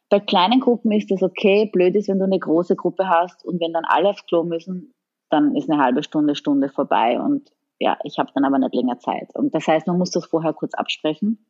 [0.08, 1.68] Bei kleinen Gruppen ist das okay.
[1.72, 4.94] Blöd ist, wenn du eine große Gruppe hast und wenn dann alle aufs Klo müssen,
[5.30, 8.98] dann ist eine halbe Stunde, Stunde vorbei und ja, ich habe dann aber nicht länger
[8.98, 9.34] Zeit.
[9.34, 11.44] Und das heißt, man muss das vorher kurz absprechen.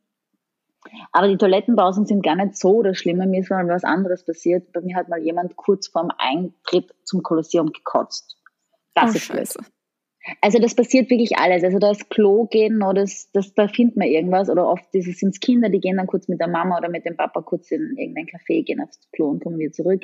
[1.13, 3.27] Aber die Toilettenpausen sind gar nicht so das Schlimme.
[3.27, 4.73] Mir ist mal was anderes passiert.
[4.73, 8.37] Bei mir hat mal jemand kurz vorm Eintritt zum Kolosseum gekotzt.
[8.95, 9.59] Das oh, ist Scheiße.
[9.59, 9.73] Blöd.
[10.41, 11.63] Also das passiert wirklich alles.
[11.63, 14.51] Also das Klo gehen oder das, das, da findet man irgendwas.
[14.51, 17.17] Oder oft sind es Kinder, die gehen dann kurz mit der Mama oder mit dem
[17.17, 20.03] Papa kurz in irgendein Café, gehen aufs Klo und kommen wieder zurück.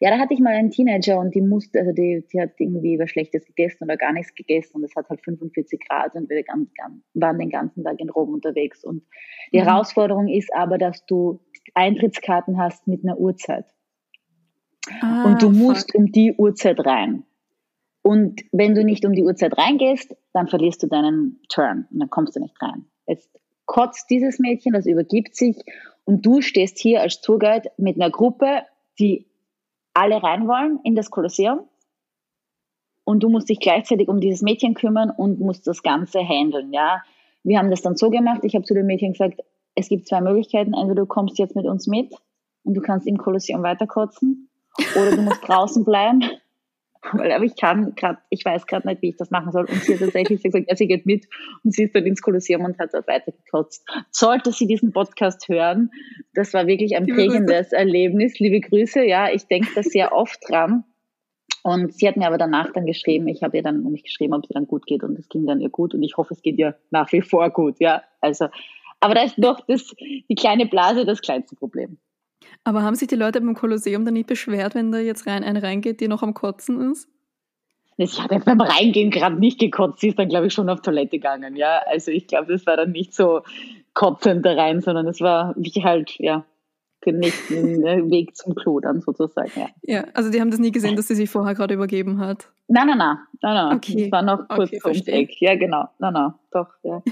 [0.00, 2.98] Ja, da hatte ich mal einen Teenager und die musste, also die, die hat irgendwie
[2.98, 6.44] was Schlechtes gegessen oder gar nichts gegessen und es hat halt 45 Grad und wir
[7.14, 8.84] waren den ganzen Tag in Rom unterwegs.
[8.84, 9.02] Und
[9.52, 9.64] die mhm.
[9.64, 11.40] Herausforderung ist aber, dass du
[11.74, 13.64] Eintrittskarten hast mit einer Uhrzeit.
[15.00, 16.00] Ah, und du musst fuck.
[16.00, 17.24] um die Uhrzeit rein.
[18.06, 22.10] Und wenn du nicht um die Uhrzeit reingehst, dann verlierst du deinen Turn und dann
[22.10, 22.84] kommst du nicht rein.
[23.06, 23.30] Jetzt
[23.64, 25.56] kotzt dieses Mädchen, das übergibt sich
[26.04, 28.60] und du stehst hier als Tourguide mit einer Gruppe,
[28.98, 29.24] die
[29.94, 31.60] alle rein wollen in das Kolosseum
[33.04, 37.02] und du musst dich gleichzeitig um dieses Mädchen kümmern und musst das Ganze handeln, ja.
[37.42, 39.40] Wir haben das dann so gemacht, ich habe zu dem Mädchen gesagt,
[39.74, 42.14] es gibt zwei Möglichkeiten, entweder du kommst jetzt mit uns mit
[42.64, 44.50] und du kannst im Kolosseum weiterkotzen
[44.94, 46.22] oder du musst draußen bleiben
[47.12, 49.64] aber ich kann gerade, ich weiß gerade nicht, wie ich das machen soll.
[49.64, 51.26] Und sie hat tatsächlich gesagt, ja, sie geht mit
[51.62, 53.86] und sie ist dann ins Kolosseum und hat dort weitergekotzt.
[54.10, 55.90] Sollte sie diesen Podcast hören,
[56.34, 58.38] das war wirklich ein prägendes Erlebnis.
[58.38, 60.84] Liebe Grüße, ja, ich denke da sehr oft dran.
[61.62, 64.46] Und sie hat mir aber danach dann geschrieben, ich habe ihr dann nämlich geschrieben, ob
[64.46, 66.58] sie dann gut geht und es ging dann ihr gut und ich hoffe, es geht
[66.58, 68.02] ihr nach wie vor gut, ja.
[68.20, 68.48] Also,
[69.00, 71.96] aber da ist noch das, die kleine Blase das kleinste Problem.
[72.64, 75.62] Aber haben sich die Leute beim Kolosseum dann nicht beschwert, wenn da jetzt rein eine
[75.62, 77.08] reingeht, die noch am Kotzen ist?
[77.96, 80.80] Sie hat jetzt beim Reingehen gerade nicht gekotzt, sie ist dann, glaube ich, schon auf
[80.82, 81.80] Toilette gegangen, ja.
[81.86, 83.42] Also ich glaube, das war dann nicht so
[83.92, 86.44] kotzend da rein, sondern es war wie halt, ja,
[87.06, 89.68] nicht ein Weg zum Klo dann sozusagen, ja.
[89.82, 92.48] Ja, also die haben das nie gesehen, dass sie sich vorher gerade übergeben hat.
[92.66, 93.76] Nein, nein, nein, nein, nein.
[93.76, 94.02] Okay.
[94.04, 95.40] Das war noch kurz okay, ums Eck.
[95.40, 95.84] Ja, genau.
[95.98, 97.02] Nein, nein, doch, ja.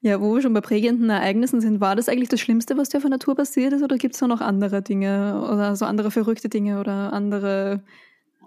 [0.00, 2.98] Ja, wo wir schon bei prägenden Ereignissen sind, war das eigentlich das Schlimmste, was dir
[2.98, 6.48] auf der Natur passiert ist, oder gibt es noch andere Dinge oder so andere verrückte
[6.48, 7.82] Dinge oder andere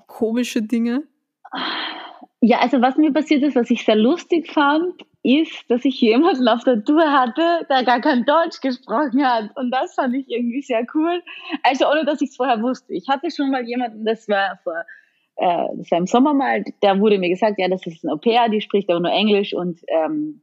[0.08, 1.04] komische Dinge?
[2.42, 6.48] Ja, also was mir passiert ist, was ich sehr lustig fand, ist, dass ich jemanden
[6.48, 9.56] auf der Tour hatte, der gar kein Deutsch gesprochen hat.
[9.56, 11.22] Und das fand ich irgendwie sehr cool.
[11.62, 12.94] Also ohne, dass ich es vorher wusste.
[12.94, 14.84] Ich hatte schon mal jemanden, das war vor,
[15.36, 18.50] äh, das war im Sommer mal, da wurde mir gesagt, ja, das ist ein Au-pair,
[18.50, 20.42] die spricht aber nur Englisch und ähm,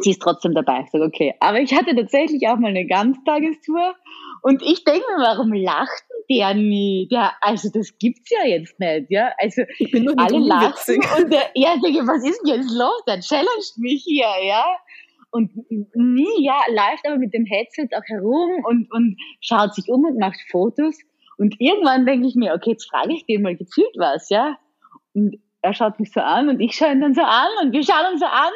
[0.00, 0.82] sie ist trotzdem dabei.
[0.84, 1.34] Ich sage, okay.
[1.40, 3.94] Aber ich hatte tatsächlich auch mal eine Ganztagestour
[4.42, 7.08] und ich denke mir, warum lacht der nie?
[7.10, 9.32] Der, also das gibt's ja jetzt nicht, ja.
[9.38, 9.62] Also
[10.16, 13.02] alle lachen und der, ja, denke, was ist denn jetzt los?
[13.06, 14.64] Der challenged mich hier, ja.
[15.30, 15.50] Und
[15.94, 20.18] nie, ja, läuft aber mit dem Headset auch herum und, und schaut sich um und
[20.18, 20.98] macht Fotos.
[21.38, 24.58] Und irgendwann denke ich mir, okay, jetzt frage ich den mal gezielt was, ja.
[25.14, 27.82] Und er schaut mich so an und ich schaue ihn dann so an und wir
[27.82, 28.52] schauen uns so an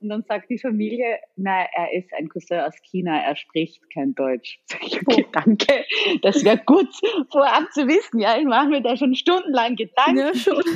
[0.00, 4.14] und dann sagt die Familie, na, er ist ein Cousin aus China, er spricht kein
[4.14, 4.60] Deutsch.
[4.66, 5.30] Sag ich, okay, oh.
[5.32, 5.84] danke.
[6.22, 6.88] Das wäre gut
[7.30, 8.20] vorab zu wissen.
[8.20, 10.18] Ja, ich mache mir da schon stundenlang Gedanken.
[10.18, 10.62] Ja, schon.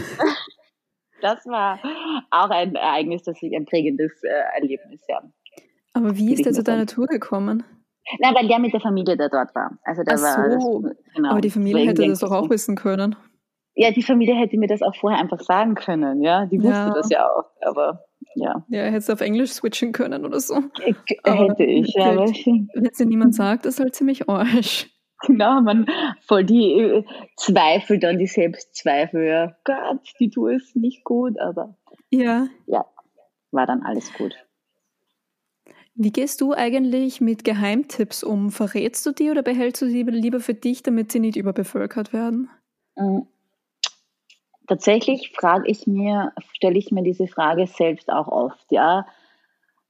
[1.23, 1.79] Das war
[2.33, 5.23] auch ein Ereignis, das ich ein prägendes äh, Erlebnis, ja.
[5.93, 7.63] Aber wie ist er zu deiner Tour gekommen?
[8.19, 9.79] Na, weil der mit der Familie da dort war.
[9.85, 11.31] Also da Ach war das, genau.
[11.31, 13.15] Aber die Familie hätte das doch auch wissen können.
[13.77, 16.47] Ja, die Familie hätte mir das auch vorher einfach sagen können, ja.
[16.47, 16.93] Die wusste ja.
[16.93, 18.05] das ja auch, aber
[18.35, 18.65] ja.
[18.69, 20.63] Ja, hättest du auf Englisch switchen können oder so.
[20.87, 22.17] Ich, hätte ich, ja.
[22.17, 24.89] Wenn es dir niemand sagt, ist halt ziemlich arsch.
[25.27, 25.87] Genau, man
[26.27, 27.05] voll die äh,
[27.37, 29.25] Zweifel, dann die Selbstzweifel.
[29.25, 29.57] Ja.
[29.65, 31.77] Gott, die Tour ist nicht gut, aber
[32.11, 32.49] ja.
[32.67, 32.85] ja,
[33.53, 34.35] war dann alles gut.
[35.95, 38.51] Wie gehst du eigentlich mit Geheimtipps um?
[38.51, 42.49] Verrätst du die oder behältst du sie lieber für dich, damit sie nicht überbevölkert werden?
[44.67, 49.07] Tatsächlich frage ich mir, stelle ich mir diese Frage selbst auch oft, ja.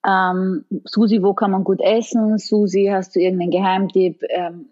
[0.06, 2.38] Ähm, Susi, wo kann man gut essen?
[2.38, 4.22] Susi, hast du irgendeinen Geheimtipp?
[4.30, 4.70] Ähm,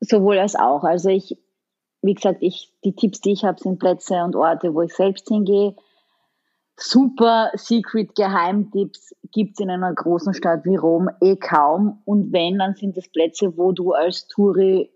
[0.00, 0.84] sowohl als auch.
[0.84, 1.38] Also ich,
[2.02, 5.28] wie gesagt, ich, die Tipps, die ich habe, sind Plätze und Orte, wo ich selbst
[5.28, 5.74] hingehe.
[6.76, 12.02] Super Secret Geheimtipps gibt es in einer großen Stadt wie Rom eh kaum.
[12.04, 14.90] Und wenn, dann sind es Plätze, wo du als Touri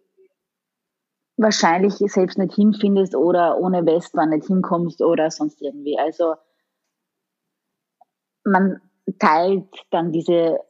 [1.37, 5.99] wahrscheinlich selbst nicht hinfindest oder ohne Westbahn nicht hinkommst oder sonst irgendwie.
[5.99, 6.35] Also
[8.45, 8.81] man
[9.19, 10.61] teilt dann diese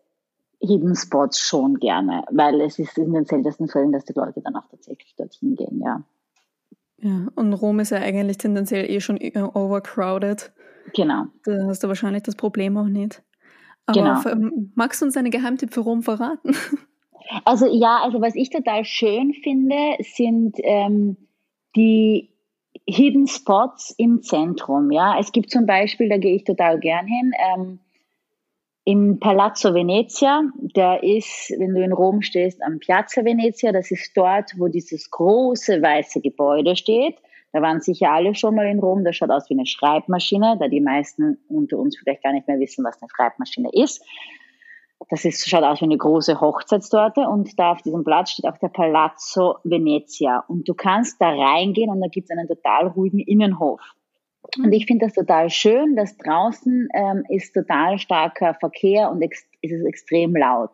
[0.60, 4.54] Hidden Spots schon gerne, weil es ist in den seltensten Fällen, dass die Leute dann
[4.54, 6.02] auch tatsächlich dorthin gehen, ja.
[6.98, 10.52] Ja, und Rom ist ja eigentlich tendenziell eh schon overcrowded.
[10.94, 11.24] Genau.
[11.44, 13.24] Da hast du wahrscheinlich das Problem auch nicht.
[13.86, 14.50] Aber genau.
[14.76, 16.54] magst du uns einen Geheimtipp für Rom verraten?
[17.44, 21.16] Also ja, also was ich total schön finde, sind ähm,
[21.76, 22.30] die
[22.86, 24.90] Hidden Spots im Zentrum.
[24.90, 27.32] Ja, es gibt zum Beispiel, da gehe ich total gern hin.
[27.38, 27.78] Ähm,
[28.84, 30.42] im Palazzo Venezia,
[30.74, 35.08] der ist, wenn du in Rom stehst, am Piazza Venezia, das ist dort, wo dieses
[35.10, 37.16] große weiße Gebäude steht.
[37.52, 39.04] Da waren sicher alle schon mal in Rom.
[39.04, 42.58] Das schaut aus wie eine Schreibmaschine, da die meisten unter uns vielleicht gar nicht mehr
[42.58, 44.04] wissen, was eine Schreibmaschine ist.
[45.08, 48.58] Das ist, schaut aus wie eine große Hochzeitstorte und da auf diesem Platz steht auch
[48.58, 50.44] der Palazzo Venezia.
[50.48, 53.80] Und du kannst da reingehen und da gibt es einen total ruhigen Innenhof.
[54.58, 59.44] Und ich finde das total schön, dass draußen ähm, ist total starker Verkehr und ex
[59.60, 60.70] ist es extrem laut.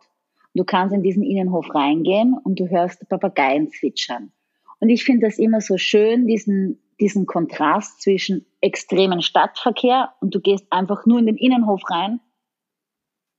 [0.55, 4.31] Du kannst in diesen Innenhof reingehen und du hörst Papageien zwitschern.
[4.79, 10.41] Und ich finde das immer so schön, diesen, diesen Kontrast zwischen extremen Stadtverkehr und du
[10.41, 12.19] gehst einfach nur in den Innenhof rein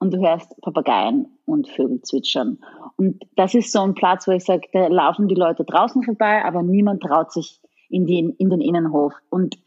[0.00, 2.58] und du hörst Papageien und Vögel zwitschern.
[2.96, 6.44] Und das ist so ein Platz, wo ich sage, da laufen die Leute draußen vorbei,
[6.44, 9.12] aber niemand traut sich in, die, in den Innenhof.
[9.28, 9.58] Und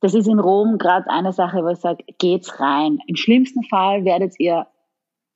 [0.00, 2.98] das ist in Rom gerade eine Sache, wo ich sage, geht's rein.
[3.06, 4.66] Im schlimmsten Fall werdet ihr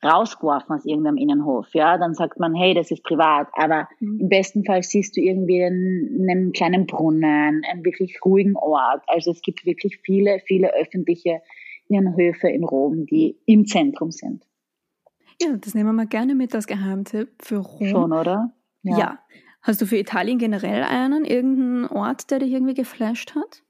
[0.05, 1.69] rausgeworfen aus irgendeinem Innenhof.
[1.75, 3.49] Ja, dann sagt man, hey, das ist privat.
[3.53, 4.21] Aber mhm.
[4.21, 9.03] im besten Fall siehst du irgendwie einen, einen, kleinen Brunnen, einen wirklich ruhigen Ort.
[9.07, 11.43] Also es gibt wirklich viele, viele öffentliche
[11.89, 14.47] Innenhöfe in Rom, die im Zentrum sind.
[15.41, 17.87] Ja, das nehmen wir mal gerne mit als Geheimtipp für Rom.
[17.87, 18.53] Schon, oder?
[18.83, 18.99] Ja.
[18.99, 19.19] ja.
[19.63, 23.63] Hast du für Italien generell einen, irgendeinen Ort, der dich irgendwie geflasht hat?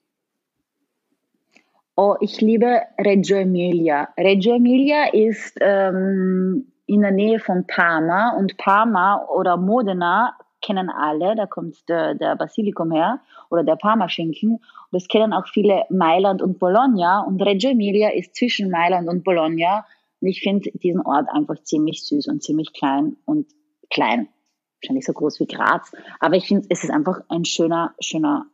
[1.96, 4.08] Oh, ich liebe Reggio Emilia.
[4.16, 11.34] Reggio Emilia ist ähm, in der Nähe von Parma und Parma oder Modena kennen alle,
[11.34, 14.60] da kommt der, der Basilikum her oder der Parmaschinken.
[14.93, 17.22] Das kennen auch viele Mailand und Bologna.
[17.22, 19.86] Und Reggio Emilia ist zwischen Mailand und Bologna.
[20.20, 23.47] Und ich finde diesen Ort einfach ziemlich süß und ziemlich klein und
[23.90, 24.28] klein.
[24.80, 25.93] Wahrscheinlich so groß wie Graz.
[26.20, 28.47] Aber ich finde, es ist einfach ein schöner, schöner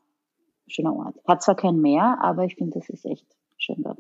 [0.70, 1.16] schöner Ort.
[1.26, 3.26] Hat zwar kein Meer, aber ich finde, das ist echt
[3.56, 3.98] schön dort.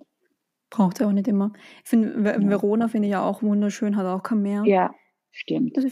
[0.70, 1.52] Braucht er auch nicht immer.
[1.82, 2.48] Ich finde, ja.
[2.48, 4.62] Verona finde ich ja auch wunderschön, hat auch kein Meer.
[4.66, 4.94] Ja,
[5.30, 5.76] stimmt.
[5.76, 5.88] Also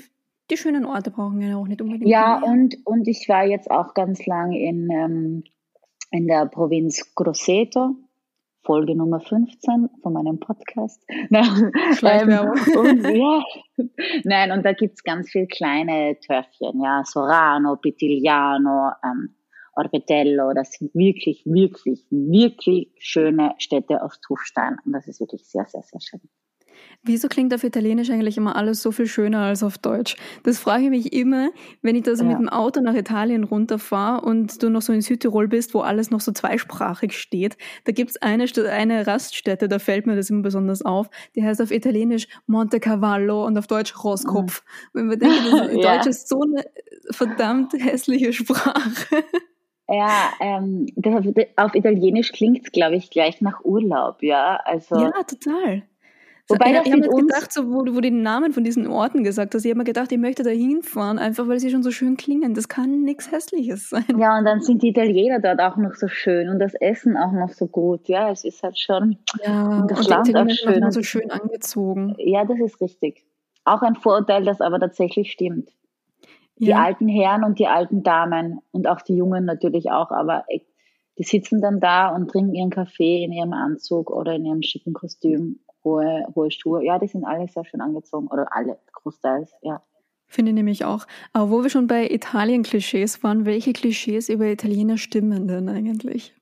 [0.50, 2.08] die schönen Orte brauchen ja auch nicht unbedingt.
[2.08, 5.44] Ja, und, und ich war jetzt auch ganz lang in, ähm,
[6.10, 7.96] in der Provinz Grosseto.
[8.64, 11.00] Folge Nummer 15 von meinem Podcast.
[11.08, 13.44] ähm, und, ja.
[14.24, 19.36] Nein, und da gibt es ganz viele kleine Törfchen, ja, Sorano, Pitigliano, ähm,
[19.76, 24.78] Orbetello, das sind wirklich, wirklich, wirklich schöne Städte aus Tuffstein.
[24.84, 26.20] Und das ist wirklich sehr, sehr, sehr schön.
[27.02, 30.16] Wieso klingt auf Italienisch eigentlich immer alles so viel schöner als auf Deutsch?
[30.42, 31.50] Das frage ich mich immer,
[31.82, 32.30] wenn ich da so ja.
[32.30, 36.10] mit dem Auto nach Italien runterfahre und du noch so in Südtirol bist, wo alles
[36.10, 37.56] noch so zweisprachig steht.
[37.84, 41.70] Da gibt's eine, eine Raststätte, da fällt mir das immer besonders auf, die heißt auf
[41.70, 44.64] Italienisch Monte Cavallo und auf Deutsch Rosskopf.
[44.92, 45.10] Mhm.
[45.10, 45.96] Wenn denkt, das ja.
[45.96, 46.64] Deutsch ist so eine
[47.10, 49.24] verdammt hässliche Sprache.
[49.88, 51.24] Ja, ähm, auf,
[51.56, 54.58] auf Italienisch klingt es, glaube ich, gleich nach Urlaub, ja.
[54.64, 55.84] Also, ja, total.
[56.48, 58.86] Wobei ich, das ich habe mir gedacht, so, wo, wo du den Namen von diesen
[58.86, 61.82] Orten gesagt hast, ich habe mir gedacht, ich möchte da hinfahren, einfach weil sie schon
[61.82, 62.54] so schön klingen.
[62.54, 64.04] Das kann nichts Hässliches sein.
[64.16, 67.32] Ja, und dann sind die Italiener dort auch noch so schön und das Essen auch
[67.32, 68.06] noch so gut.
[68.08, 69.18] Ja, es ist halt schon.
[69.44, 70.80] Ja, das und Land auch schön.
[70.80, 72.14] Noch so schön angezogen.
[72.18, 73.24] Ja, das ist richtig.
[73.64, 75.70] Auch ein Vorurteil, das aber tatsächlich stimmt.
[76.58, 76.82] Die ja.
[76.82, 80.44] alten Herren und die alten Damen und auch die Jungen natürlich auch, aber
[81.18, 84.92] die sitzen dann da und trinken ihren Kaffee in ihrem Anzug oder in ihrem schicken
[84.92, 86.84] Kostüm, hohe, hohe Schuhe.
[86.84, 89.80] Ja, die sind alle sehr schön angezogen oder alle, großteils, ja.
[90.28, 91.06] Finde ich nämlich auch.
[91.32, 96.34] Aber wo wir schon bei Italien-Klischees waren, welche Klischees über Italiener stimmen denn eigentlich?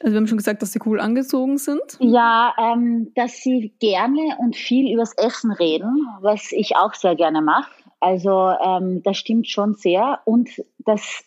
[0.00, 1.98] Also wir haben schon gesagt, dass sie cool angezogen sind.
[2.00, 7.42] Ja, ähm, dass sie gerne und viel übers Essen reden, was ich auch sehr gerne
[7.42, 7.70] mache.
[8.00, 10.20] Also ähm, das stimmt schon sehr.
[10.24, 11.24] Und das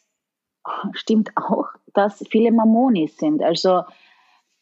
[0.93, 3.41] stimmt auch, dass viele Mamonis sind.
[3.43, 3.83] Also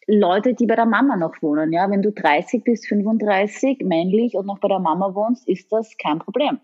[0.07, 1.73] Leute, die bei der Mama noch wohnen.
[1.73, 5.97] Ja, wenn du 30 bis 35 männlich und noch bei der Mama wohnst, ist das
[5.97, 6.59] kein Problem.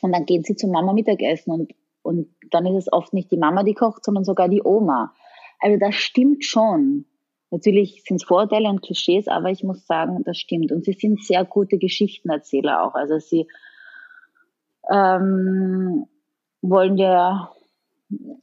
[0.00, 3.36] Und dann gehen sie zur Mama Mittagessen und, und dann ist es oft nicht die
[3.36, 5.12] Mama, die kocht, sondern sogar die Oma.
[5.58, 7.06] Also das stimmt schon.
[7.50, 10.70] Natürlich sind es Vorurteile und Klischees, aber ich muss sagen, das stimmt.
[10.70, 12.94] Und sie sind sehr gute Geschichtenerzähler auch.
[12.94, 13.48] Also sie
[14.88, 16.06] ähm,
[16.62, 17.50] wollen ja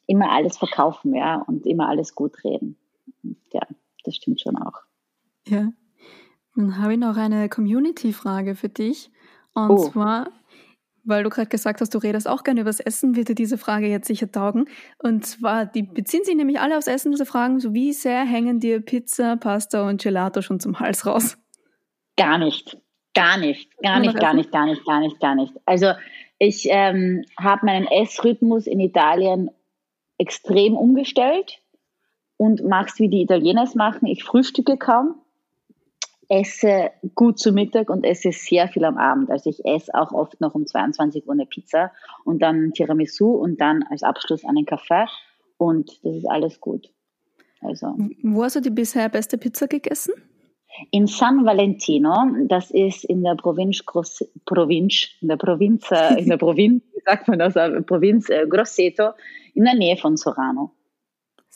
[0.05, 2.77] immer alles verkaufen, ja, und immer alles gut reden.
[3.53, 3.61] Ja,
[4.07, 4.81] das stimmt schon auch.
[5.47, 5.71] Ja.
[6.55, 9.11] Dann habe ich noch eine Community-Frage für dich.
[9.53, 9.89] Und oh.
[9.89, 10.29] zwar,
[11.03, 13.57] weil du gerade gesagt hast, du redest auch gerne über das Essen, wird dir diese
[13.57, 14.67] Frage jetzt sicher taugen.
[14.97, 18.59] Und zwar, die beziehen sich nämlich alle aufs Essen, diese Fragen, so wie sehr hängen
[18.59, 21.37] dir Pizza, Pasta und Gelato schon zum Hals raus?
[22.15, 22.77] Gar nicht.
[23.13, 23.69] Gar nicht.
[23.81, 25.53] Gar nicht, gar nicht, gar nicht, gar nicht, gar nicht.
[25.65, 25.93] Also
[26.39, 29.49] ich ähm, habe meinen Essrhythmus in Italien
[30.17, 31.59] extrem umgestellt
[32.37, 34.07] und mache es, wie die Italiener es machen.
[34.07, 35.15] Ich frühstücke kaum,
[36.29, 39.29] esse gut zu Mittag und esse sehr viel am Abend.
[39.29, 41.91] Also ich esse auch oft noch um 22 Uhr eine Pizza
[42.23, 45.05] und dann Tiramisu und dann als Abschluss einen Kaffee
[45.57, 46.89] und das ist alles gut.
[47.61, 47.95] Also.
[48.21, 50.13] Wo hast du die bisher beste Pizza gegessen?
[50.91, 52.13] In San Valentino,
[52.47, 57.27] das ist in der Provinz, Gross, Provinz in der Provinz, in der Provinz, wie sagt
[57.27, 59.11] man das, äh, Provinz äh, Grosseto,
[59.55, 60.71] in der Nähe von Sorano.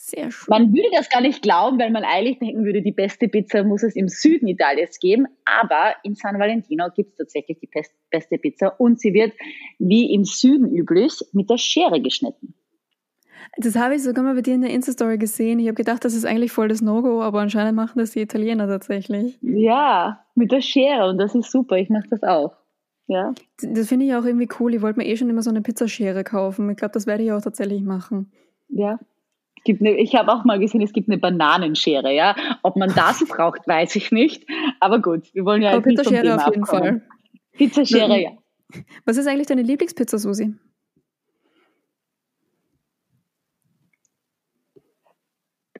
[0.04, 0.46] Sehr schön.
[0.48, 3.84] Man würde das gar nicht glauben, weil man eigentlich denken würde, die beste Pizza muss
[3.84, 5.28] es im Süden Italiens geben.
[5.44, 7.70] Aber in San Valentino gibt es tatsächlich die
[8.10, 9.32] beste Pizza und sie wird,
[9.78, 12.52] wie im Süden üblich, mit der Schere geschnitten.
[13.58, 15.60] Das habe ich sogar mal bei dir in der Insta-Story gesehen.
[15.60, 18.66] Ich habe gedacht, das ist eigentlich voll das No-Go, aber anscheinend machen das die Italiener
[18.66, 19.38] tatsächlich.
[19.40, 21.76] Ja, mit der Schere und das ist super.
[21.76, 22.56] Ich mache das auch.
[23.06, 23.32] Ja.
[23.62, 24.74] Das finde ich auch irgendwie cool.
[24.74, 26.68] Ich wollte mir eh schon immer so eine Pizzaschere kaufen.
[26.70, 28.32] Ich glaube, das werde ich auch tatsächlich machen.
[28.68, 28.98] Ja.
[29.64, 32.34] Gibt eine, ich habe auch mal gesehen, es gibt eine Bananenschere, ja.
[32.62, 34.44] Ob man das braucht, weiß ich nicht.
[34.80, 37.00] Aber gut, wir wollen ja Aber nicht vom Pizzaschere Thema auf jeden abkommen.
[37.00, 37.08] Fall.
[37.52, 38.30] Pizzaschere, ja.
[39.04, 40.54] Was ist eigentlich deine Lieblingspizza, Susi?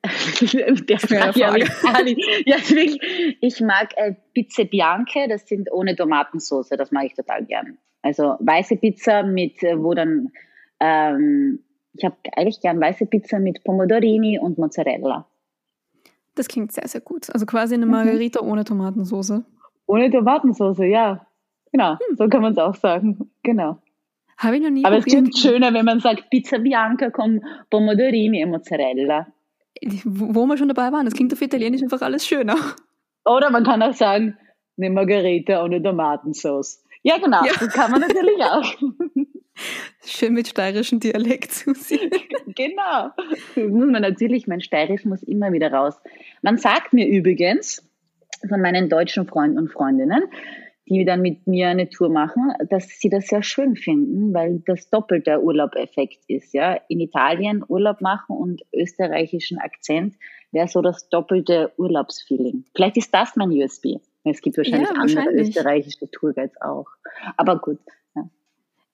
[0.89, 2.16] Der Frage, ja, Frage.
[2.45, 3.37] ja, wirklich.
[3.41, 7.78] Ich mag äh, Pizze Bianche, das sind ohne Tomatensauce, das mag ich total gern.
[8.03, 10.33] Also weiße Pizza mit, äh, wo dann,
[10.80, 11.61] ähm,
[11.95, 15.26] ich habe eigentlich gern weiße Pizza mit Pomodorini und Mozzarella.
[16.34, 17.28] Das klingt sehr, sehr gut.
[17.30, 17.82] Also quasi Mhm.
[17.84, 19.43] eine Margarita ohne Tomatensauce.
[19.86, 21.26] Ohne Tomatensauce, ja.
[21.72, 23.30] Genau, so kann man es auch sagen.
[23.43, 23.78] Genau.
[24.38, 25.22] Habe ich noch nie Aber es probiert.
[25.24, 27.40] klingt schöner, wenn man sagt Pizza Bianca con
[27.70, 29.26] Pomodorini e Mozzarella.
[30.05, 32.57] Wo wo wir schon dabei waren, das klingt auf Italienisch einfach alles schöner.
[33.24, 34.36] Oder man kann auch sagen,
[34.78, 36.82] eine Margarita ohne Tomatensauce.
[37.03, 37.53] Ja, genau, Ja.
[37.59, 38.74] das kann man natürlich auch.
[40.04, 41.98] Schön mit steirischem Dialekt, Susi.
[42.54, 43.10] genau.
[43.16, 45.94] Das muss man natürlich, mein Steirisch muss immer wieder raus.
[46.42, 47.88] Man sagt mir übrigens
[48.48, 50.22] von meinen deutschen Freunden und Freundinnen,
[50.86, 54.90] die dann mit mir eine Tour machen, dass sie das sehr schön finden, weil das
[54.90, 56.52] doppelte Urlaubeffekt ist.
[56.52, 56.80] Ja?
[56.88, 60.16] In Italien Urlaub machen und österreichischen Akzent
[60.50, 62.64] wäre so das doppelte Urlaubsfeeling.
[62.74, 63.98] Vielleicht ist das mein USB.
[64.24, 65.48] Es gibt wahrscheinlich Ja, andere wahrscheinlich.
[65.48, 66.86] österreichische Tourguides auch.
[67.36, 67.78] Aber gut.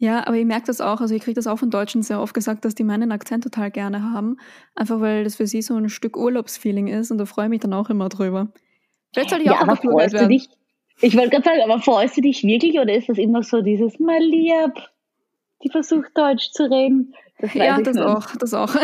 [0.01, 0.09] Ja.
[0.19, 2.33] Ja, aber ich merke das auch, also ich kriege das auch von Deutschen sehr oft
[2.35, 4.37] gesagt, dass die meinen Akzent total gerne haben.
[4.75, 7.61] Einfach weil das für sie so ein Stück Urlaubsfeeling ist und da freue ich mich
[7.61, 8.49] dann auch immer drüber.
[9.13, 10.29] Vielleicht soll ich Ja, auch aber freust du werden.
[10.31, 10.49] dich?
[11.01, 13.99] Ich wollte gerade sagen, aber freust du dich wirklich oder ist das immer so dieses
[13.99, 14.73] mal lieb,
[15.65, 17.15] die versucht Deutsch zu reden?
[17.41, 18.05] Das Ja, das nicht.
[18.05, 18.75] auch, das auch.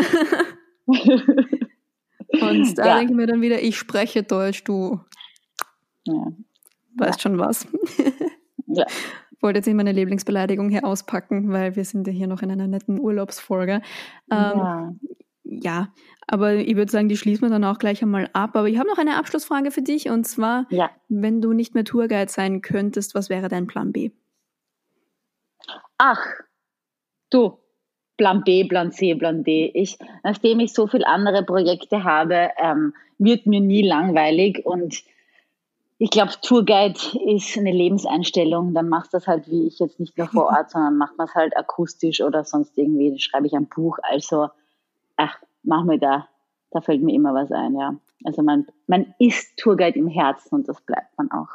[2.41, 2.95] Und da Ja.
[2.97, 4.99] denke ich mir dann wieder, ich spreche Deutsch, du
[6.05, 6.27] ja.
[6.97, 7.67] weißt schon was.
[8.67, 8.85] Ja.
[9.41, 12.67] wollte jetzt nicht meine Lieblingsbeleidigung hier auspacken, weil wir sind ja hier noch in einer
[12.67, 13.81] netten Urlaubsfolge.
[14.31, 14.93] Ähm, ja.
[15.43, 15.93] ja,
[16.27, 18.55] aber ich würde sagen, die schließen wir dann auch gleich einmal ab.
[18.55, 20.89] Aber ich habe noch eine Abschlussfrage für dich und zwar, ja.
[21.09, 24.11] wenn du nicht mehr Tourguide sein könntest, was wäre dein Plan B?
[25.97, 26.21] Ach,
[27.29, 27.57] du,
[28.17, 29.71] Plan B, Plan C, Plan D.
[29.73, 35.03] Ich, nachdem ich so viele andere Projekte habe, ähm, wird mir nie langweilig und
[35.97, 38.73] ich glaube, Tourguide ist eine Lebenseinstellung.
[38.73, 41.27] Dann machst du das halt wie ich jetzt nicht nur vor Ort, sondern macht man
[41.27, 43.17] es halt akustisch oder sonst irgendwie.
[43.19, 43.97] Schreibe ich ein Buch.
[44.03, 44.49] Also,
[45.15, 46.27] ach, mach mir da.
[46.71, 47.95] Da fällt mir immer was ein, ja.
[48.25, 51.49] Also man, man ist Tourguide im Herzen und das bleibt man auch.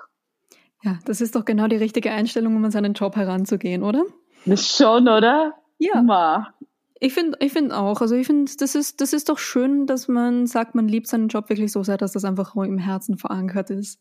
[0.82, 4.04] Ja, das ist doch genau die richtige Einstellung, um an seinen Job heranzugehen, oder?
[4.46, 5.54] Das schon, oder?
[5.78, 6.00] Ja.
[6.00, 6.54] Ma.
[7.00, 8.00] Ich finde ich find auch.
[8.00, 11.28] Also ich finde, das ist, das ist doch schön, dass man sagt, man liebt seinen
[11.28, 14.00] Job wirklich so sehr, dass das einfach im Herzen verankert ist.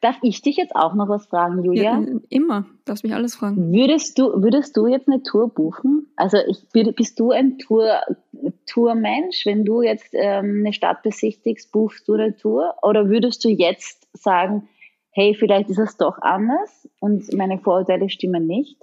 [0.00, 1.98] Darf ich dich jetzt auch noch was fragen, Julia?
[1.98, 2.66] Ja, immer.
[2.84, 3.72] Darfst mich alles fragen.
[3.72, 6.06] Würdest du, würdest du jetzt eine Tour buchen?
[6.14, 8.00] Also ich, bist du ein Tour,
[8.66, 9.44] Tourmensch?
[9.44, 12.74] Wenn du jetzt ähm, eine Stadt besichtigst, buchst du eine Tour?
[12.82, 14.68] Oder würdest du jetzt sagen,
[15.10, 18.80] hey, vielleicht ist es doch anders und meine Vorurteile stimmen nicht?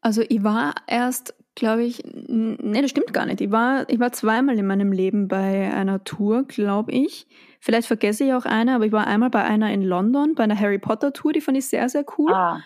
[0.00, 3.40] Also ich war erst, glaube ich, nee, das stimmt gar nicht.
[3.40, 7.26] Ich war, ich war zweimal in meinem Leben bei einer Tour, glaube ich.
[7.60, 10.58] Vielleicht vergesse ich auch eine, aber ich war einmal bei einer in London, bei einer
[10.60, 12.34] Harry Potter Tour, die fand ich sehr, sehr cool.
[12.34, 12.60] Ah,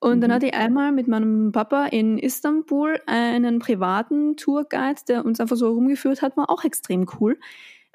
[0.00, 0.34] Und dann Mhm.
[0.34, 5.72] hatte ich einmal mit meinem Papa in Istanbul einen privaten Tourguide, der uns einfach so
[5.72, 7.38] rumgeführt hat, war auch extrem cool.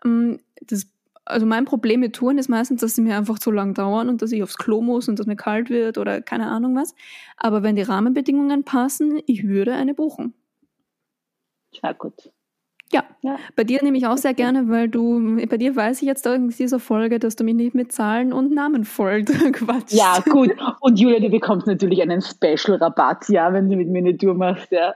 [0.05, 0.87] Ähm, Das,
[1.25, 4.21] also mein Problem mit Touren ist meistens, dass sie mir einfach zu lang dauern und
[4.21, 6.93] dass ich aufs Klo muss und dass mir kalt wird oder keine Ahnung was.
[7.37, 10.33] Aber wenn die Rahmenbedingungen passen, ich würde eine buchen.
[11.71, 12.31] ja gut.
[12.91, 13.03] Ja.
[13.21, 13.37] Ja.
[13.55, 16.49] Bei dir nehme ich auch sehr gerne, weil du, bei dir weiß ich jetzt in
[16.49, 19.93] dieser Folge, dass du mich nicht mit Zahlen und Namen voll quatschst.
[19.93, 20.51] Ja, gut.
[20.79, 24.71] Und Julia, du bekommst natürlich einen Special-Rabatt, ja, wenn du mit mir eine Tour machst,
[24.71, 24.93] ja.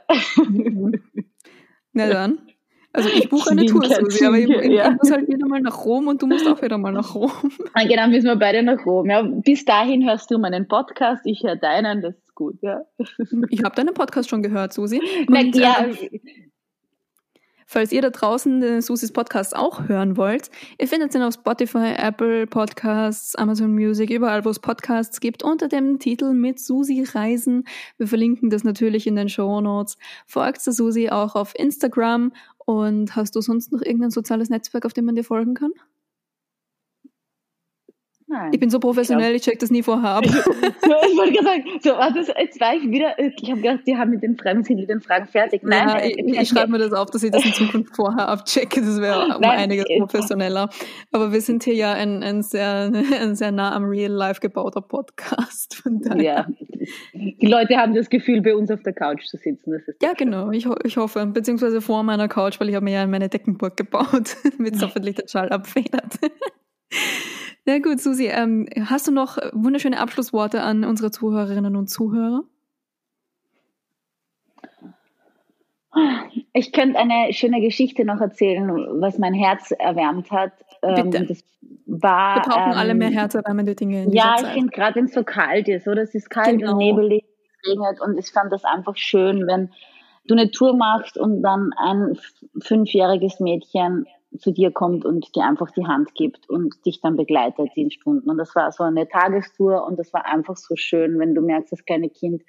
[1.93, 2.39] Na dann.
[2.97, 4.89] Also ich buche eine Tour, Susi, aber ich, ich, ja.
[4.89, 7.31] ich muss halt wieder mal nach Rom und du musst auch wieder mal nach Rom.
[7.73, 9.07] Ah, Genau, müssen wir beide nach Rom.
[9.07, 12.81] Ja, bis dahin hörst du meinen Podcast, ich höre deinen, das ist gut, ja.
[13.49, 14.99] Ich habe deinen Podcast schon gehört, Susi.
[15.29, 16.19] Na, Und, ja, äh,
[17.67, 21.93] falls ihr da draußen äh, Susis Podcast auch hören wollt, ihr findet ihn auf Spotify,
[21.97, 27.65] Apple Podcasts, Amazon Music, überall, wo es Podcasts gibt, unter dem Titel mit Susi Reisen.
[27.99, 29.99] Wir verlinken das natürlich in den Show Notes.
[30.25, 32.31] Folgt der Susi auch auf Instagram
[32.67, 35.71] und hast du sonst noch irgendein soziales Netzwerk, auf dem man dir folgen kann?
[38.29, 38.51] Nein.
[38.51, 40.25] Ich bin so professionell, ich check das nie vorher ab.
[40.25, 43.95] ich wollte gerade sagen, so, war das, jetzt war ich wieder, ich habe gedacht, die
[43.95, 45.63] haben mit den Fragen, sind mit den Fragen fertig.
[45.63, 48.81] Nein, Nein, ich, ich schreibe mir das auf, dass ich das in Zukunft vorher abchecke.
[48.81, 50.69] Das wäre um einiges äh, professioneller.
[51.13, 54.81] Aber wir sind hier ja ein, ein, sehr, ein sehr nah am Real Life gebauter
[54.81, 55.83] Podcast.
[56.17, 56.47] Ja.
[57.13, 59.71] Die Leute haben das Gefühl, bei uns auf der Couch zu sitzen.
[59.71, 60.51] Das ist Ja, genau.
[60.51, 63.77] Ich, ich hoffe, beziehungsweise vor meiner Couch, weil ich habe mir ja in meine Deckenburg
[63.77, 66.19] gebaut, damit es hoffentlich der Schall abfedert.
[67.67, 72.43] Na gut, Susi, ähm, hast du noch wunderschöne Abschlussworte an unsere Zuhörerinnen und Zuhörer?
[76.53, 78.69] Ich könnte eine schöne Geschichte noch erzählen,
[79.01, 80.53] was mein Herz erwärmt hat.
[80.81, 81.25] Ähm, Bitte.
[81.25, 81.43] Das
[81.87, 85.13] war, Wir brauchen ähm, alle mehr herzerwärmende Dinge in Ja, ich finde gerade, wenn es
[85.13, 86.03] so kalt ist, oder?
[86.03, 86.71] Es ist kalt Genau.
[86.71, 89.71] und nebelig, es regnet und ich fand das einfach schön, wenn
[90.27, 92.17] du eine Tour machst und dann ein
[92.61, 94.05] fünfjähriges Mädchen
[94.39, 98.29] zu dir kommt und dir einfach die Hand gibt und dich dann begleitet in Stunden.
[98.29, 101.71] Und das war so eine Tagestour und das war einfach so schön, wenn du merkst,
[101.71, 102.43] das kleine Kind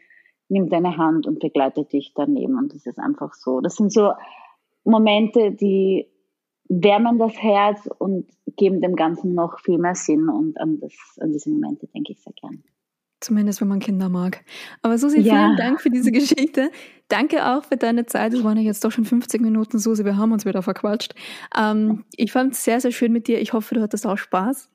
[0.48, 2.56] nimmt deine Hand und begleitet dich daneben.
[2.56, 3.60] Und das ist einfach so.
[3.60, 4.12] Das sind so
[4.84, 6.08] Momente, die
[6.68, 8.26] wärmen das Herz und
[8.56, 10.28] geben dem Ganzen noch viel mehr Sinn.
[10.28, 12.62] Und an, das, an diese Momente denke ich sehr gern.
[13.20, 14.44] Zumindest, wenn man Kinder mag.
[14.82, 15.34] Aber Susi, Ja.
[15.34, 16.70] vielen Dank für diese Geschichte.
[17.08, 18.32] Danke auch für deine Zeit.
[18.34, 20.04] Es waren ja jetzt doch schon 50 Minuten, Susi.
[20.04, 21.14] Wir haben uns wieder verquatscht.
[21.58, 23.40] Ähm, ich fand es sehr, sehr schön mit dir.
[23.40, 24.70] Ich hoffe, du hattest auch Spaß.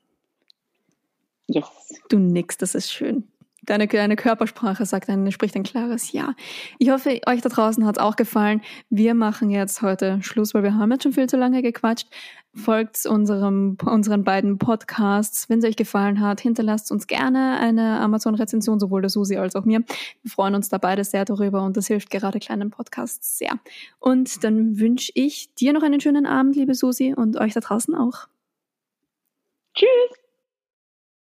[1.46, 1.66] Yes.
[2.08, 3.24] Du nix, das ist schön.
[3.66, 6.34] Deine, deine Körpersprache sagt ein, spricht ein klares Ja.
[6.78, 8.60] Ich hoffe, euch da draußen hat es auch gefallen.
[8.90, 12.08] Wir machen jetzt heute Schluss, weil wir haben jetzt schon viel zu lange gequatscht.
[12.54, 15.48] Folgt unserem, unseren beiden Podcasts.
[15.48, 19.64] Wenn es euch gefallen hat, hinterlasst uns gerne eine Amazon-Rezension, sowohl der Susi als auch
[19.64, 19.82] mir.
[20.22, 23.58] Wir freuen uns da beide sehr darüber und das hilft gerade kleinen Podcasts sehr.
[23.98, 27.94] Und dann wünsche ich dir noch einen schönen Abend, liebe Susi, und euch da draußen
[27.94, 28.28] auch.
[29.74, 30.23] Tschüss.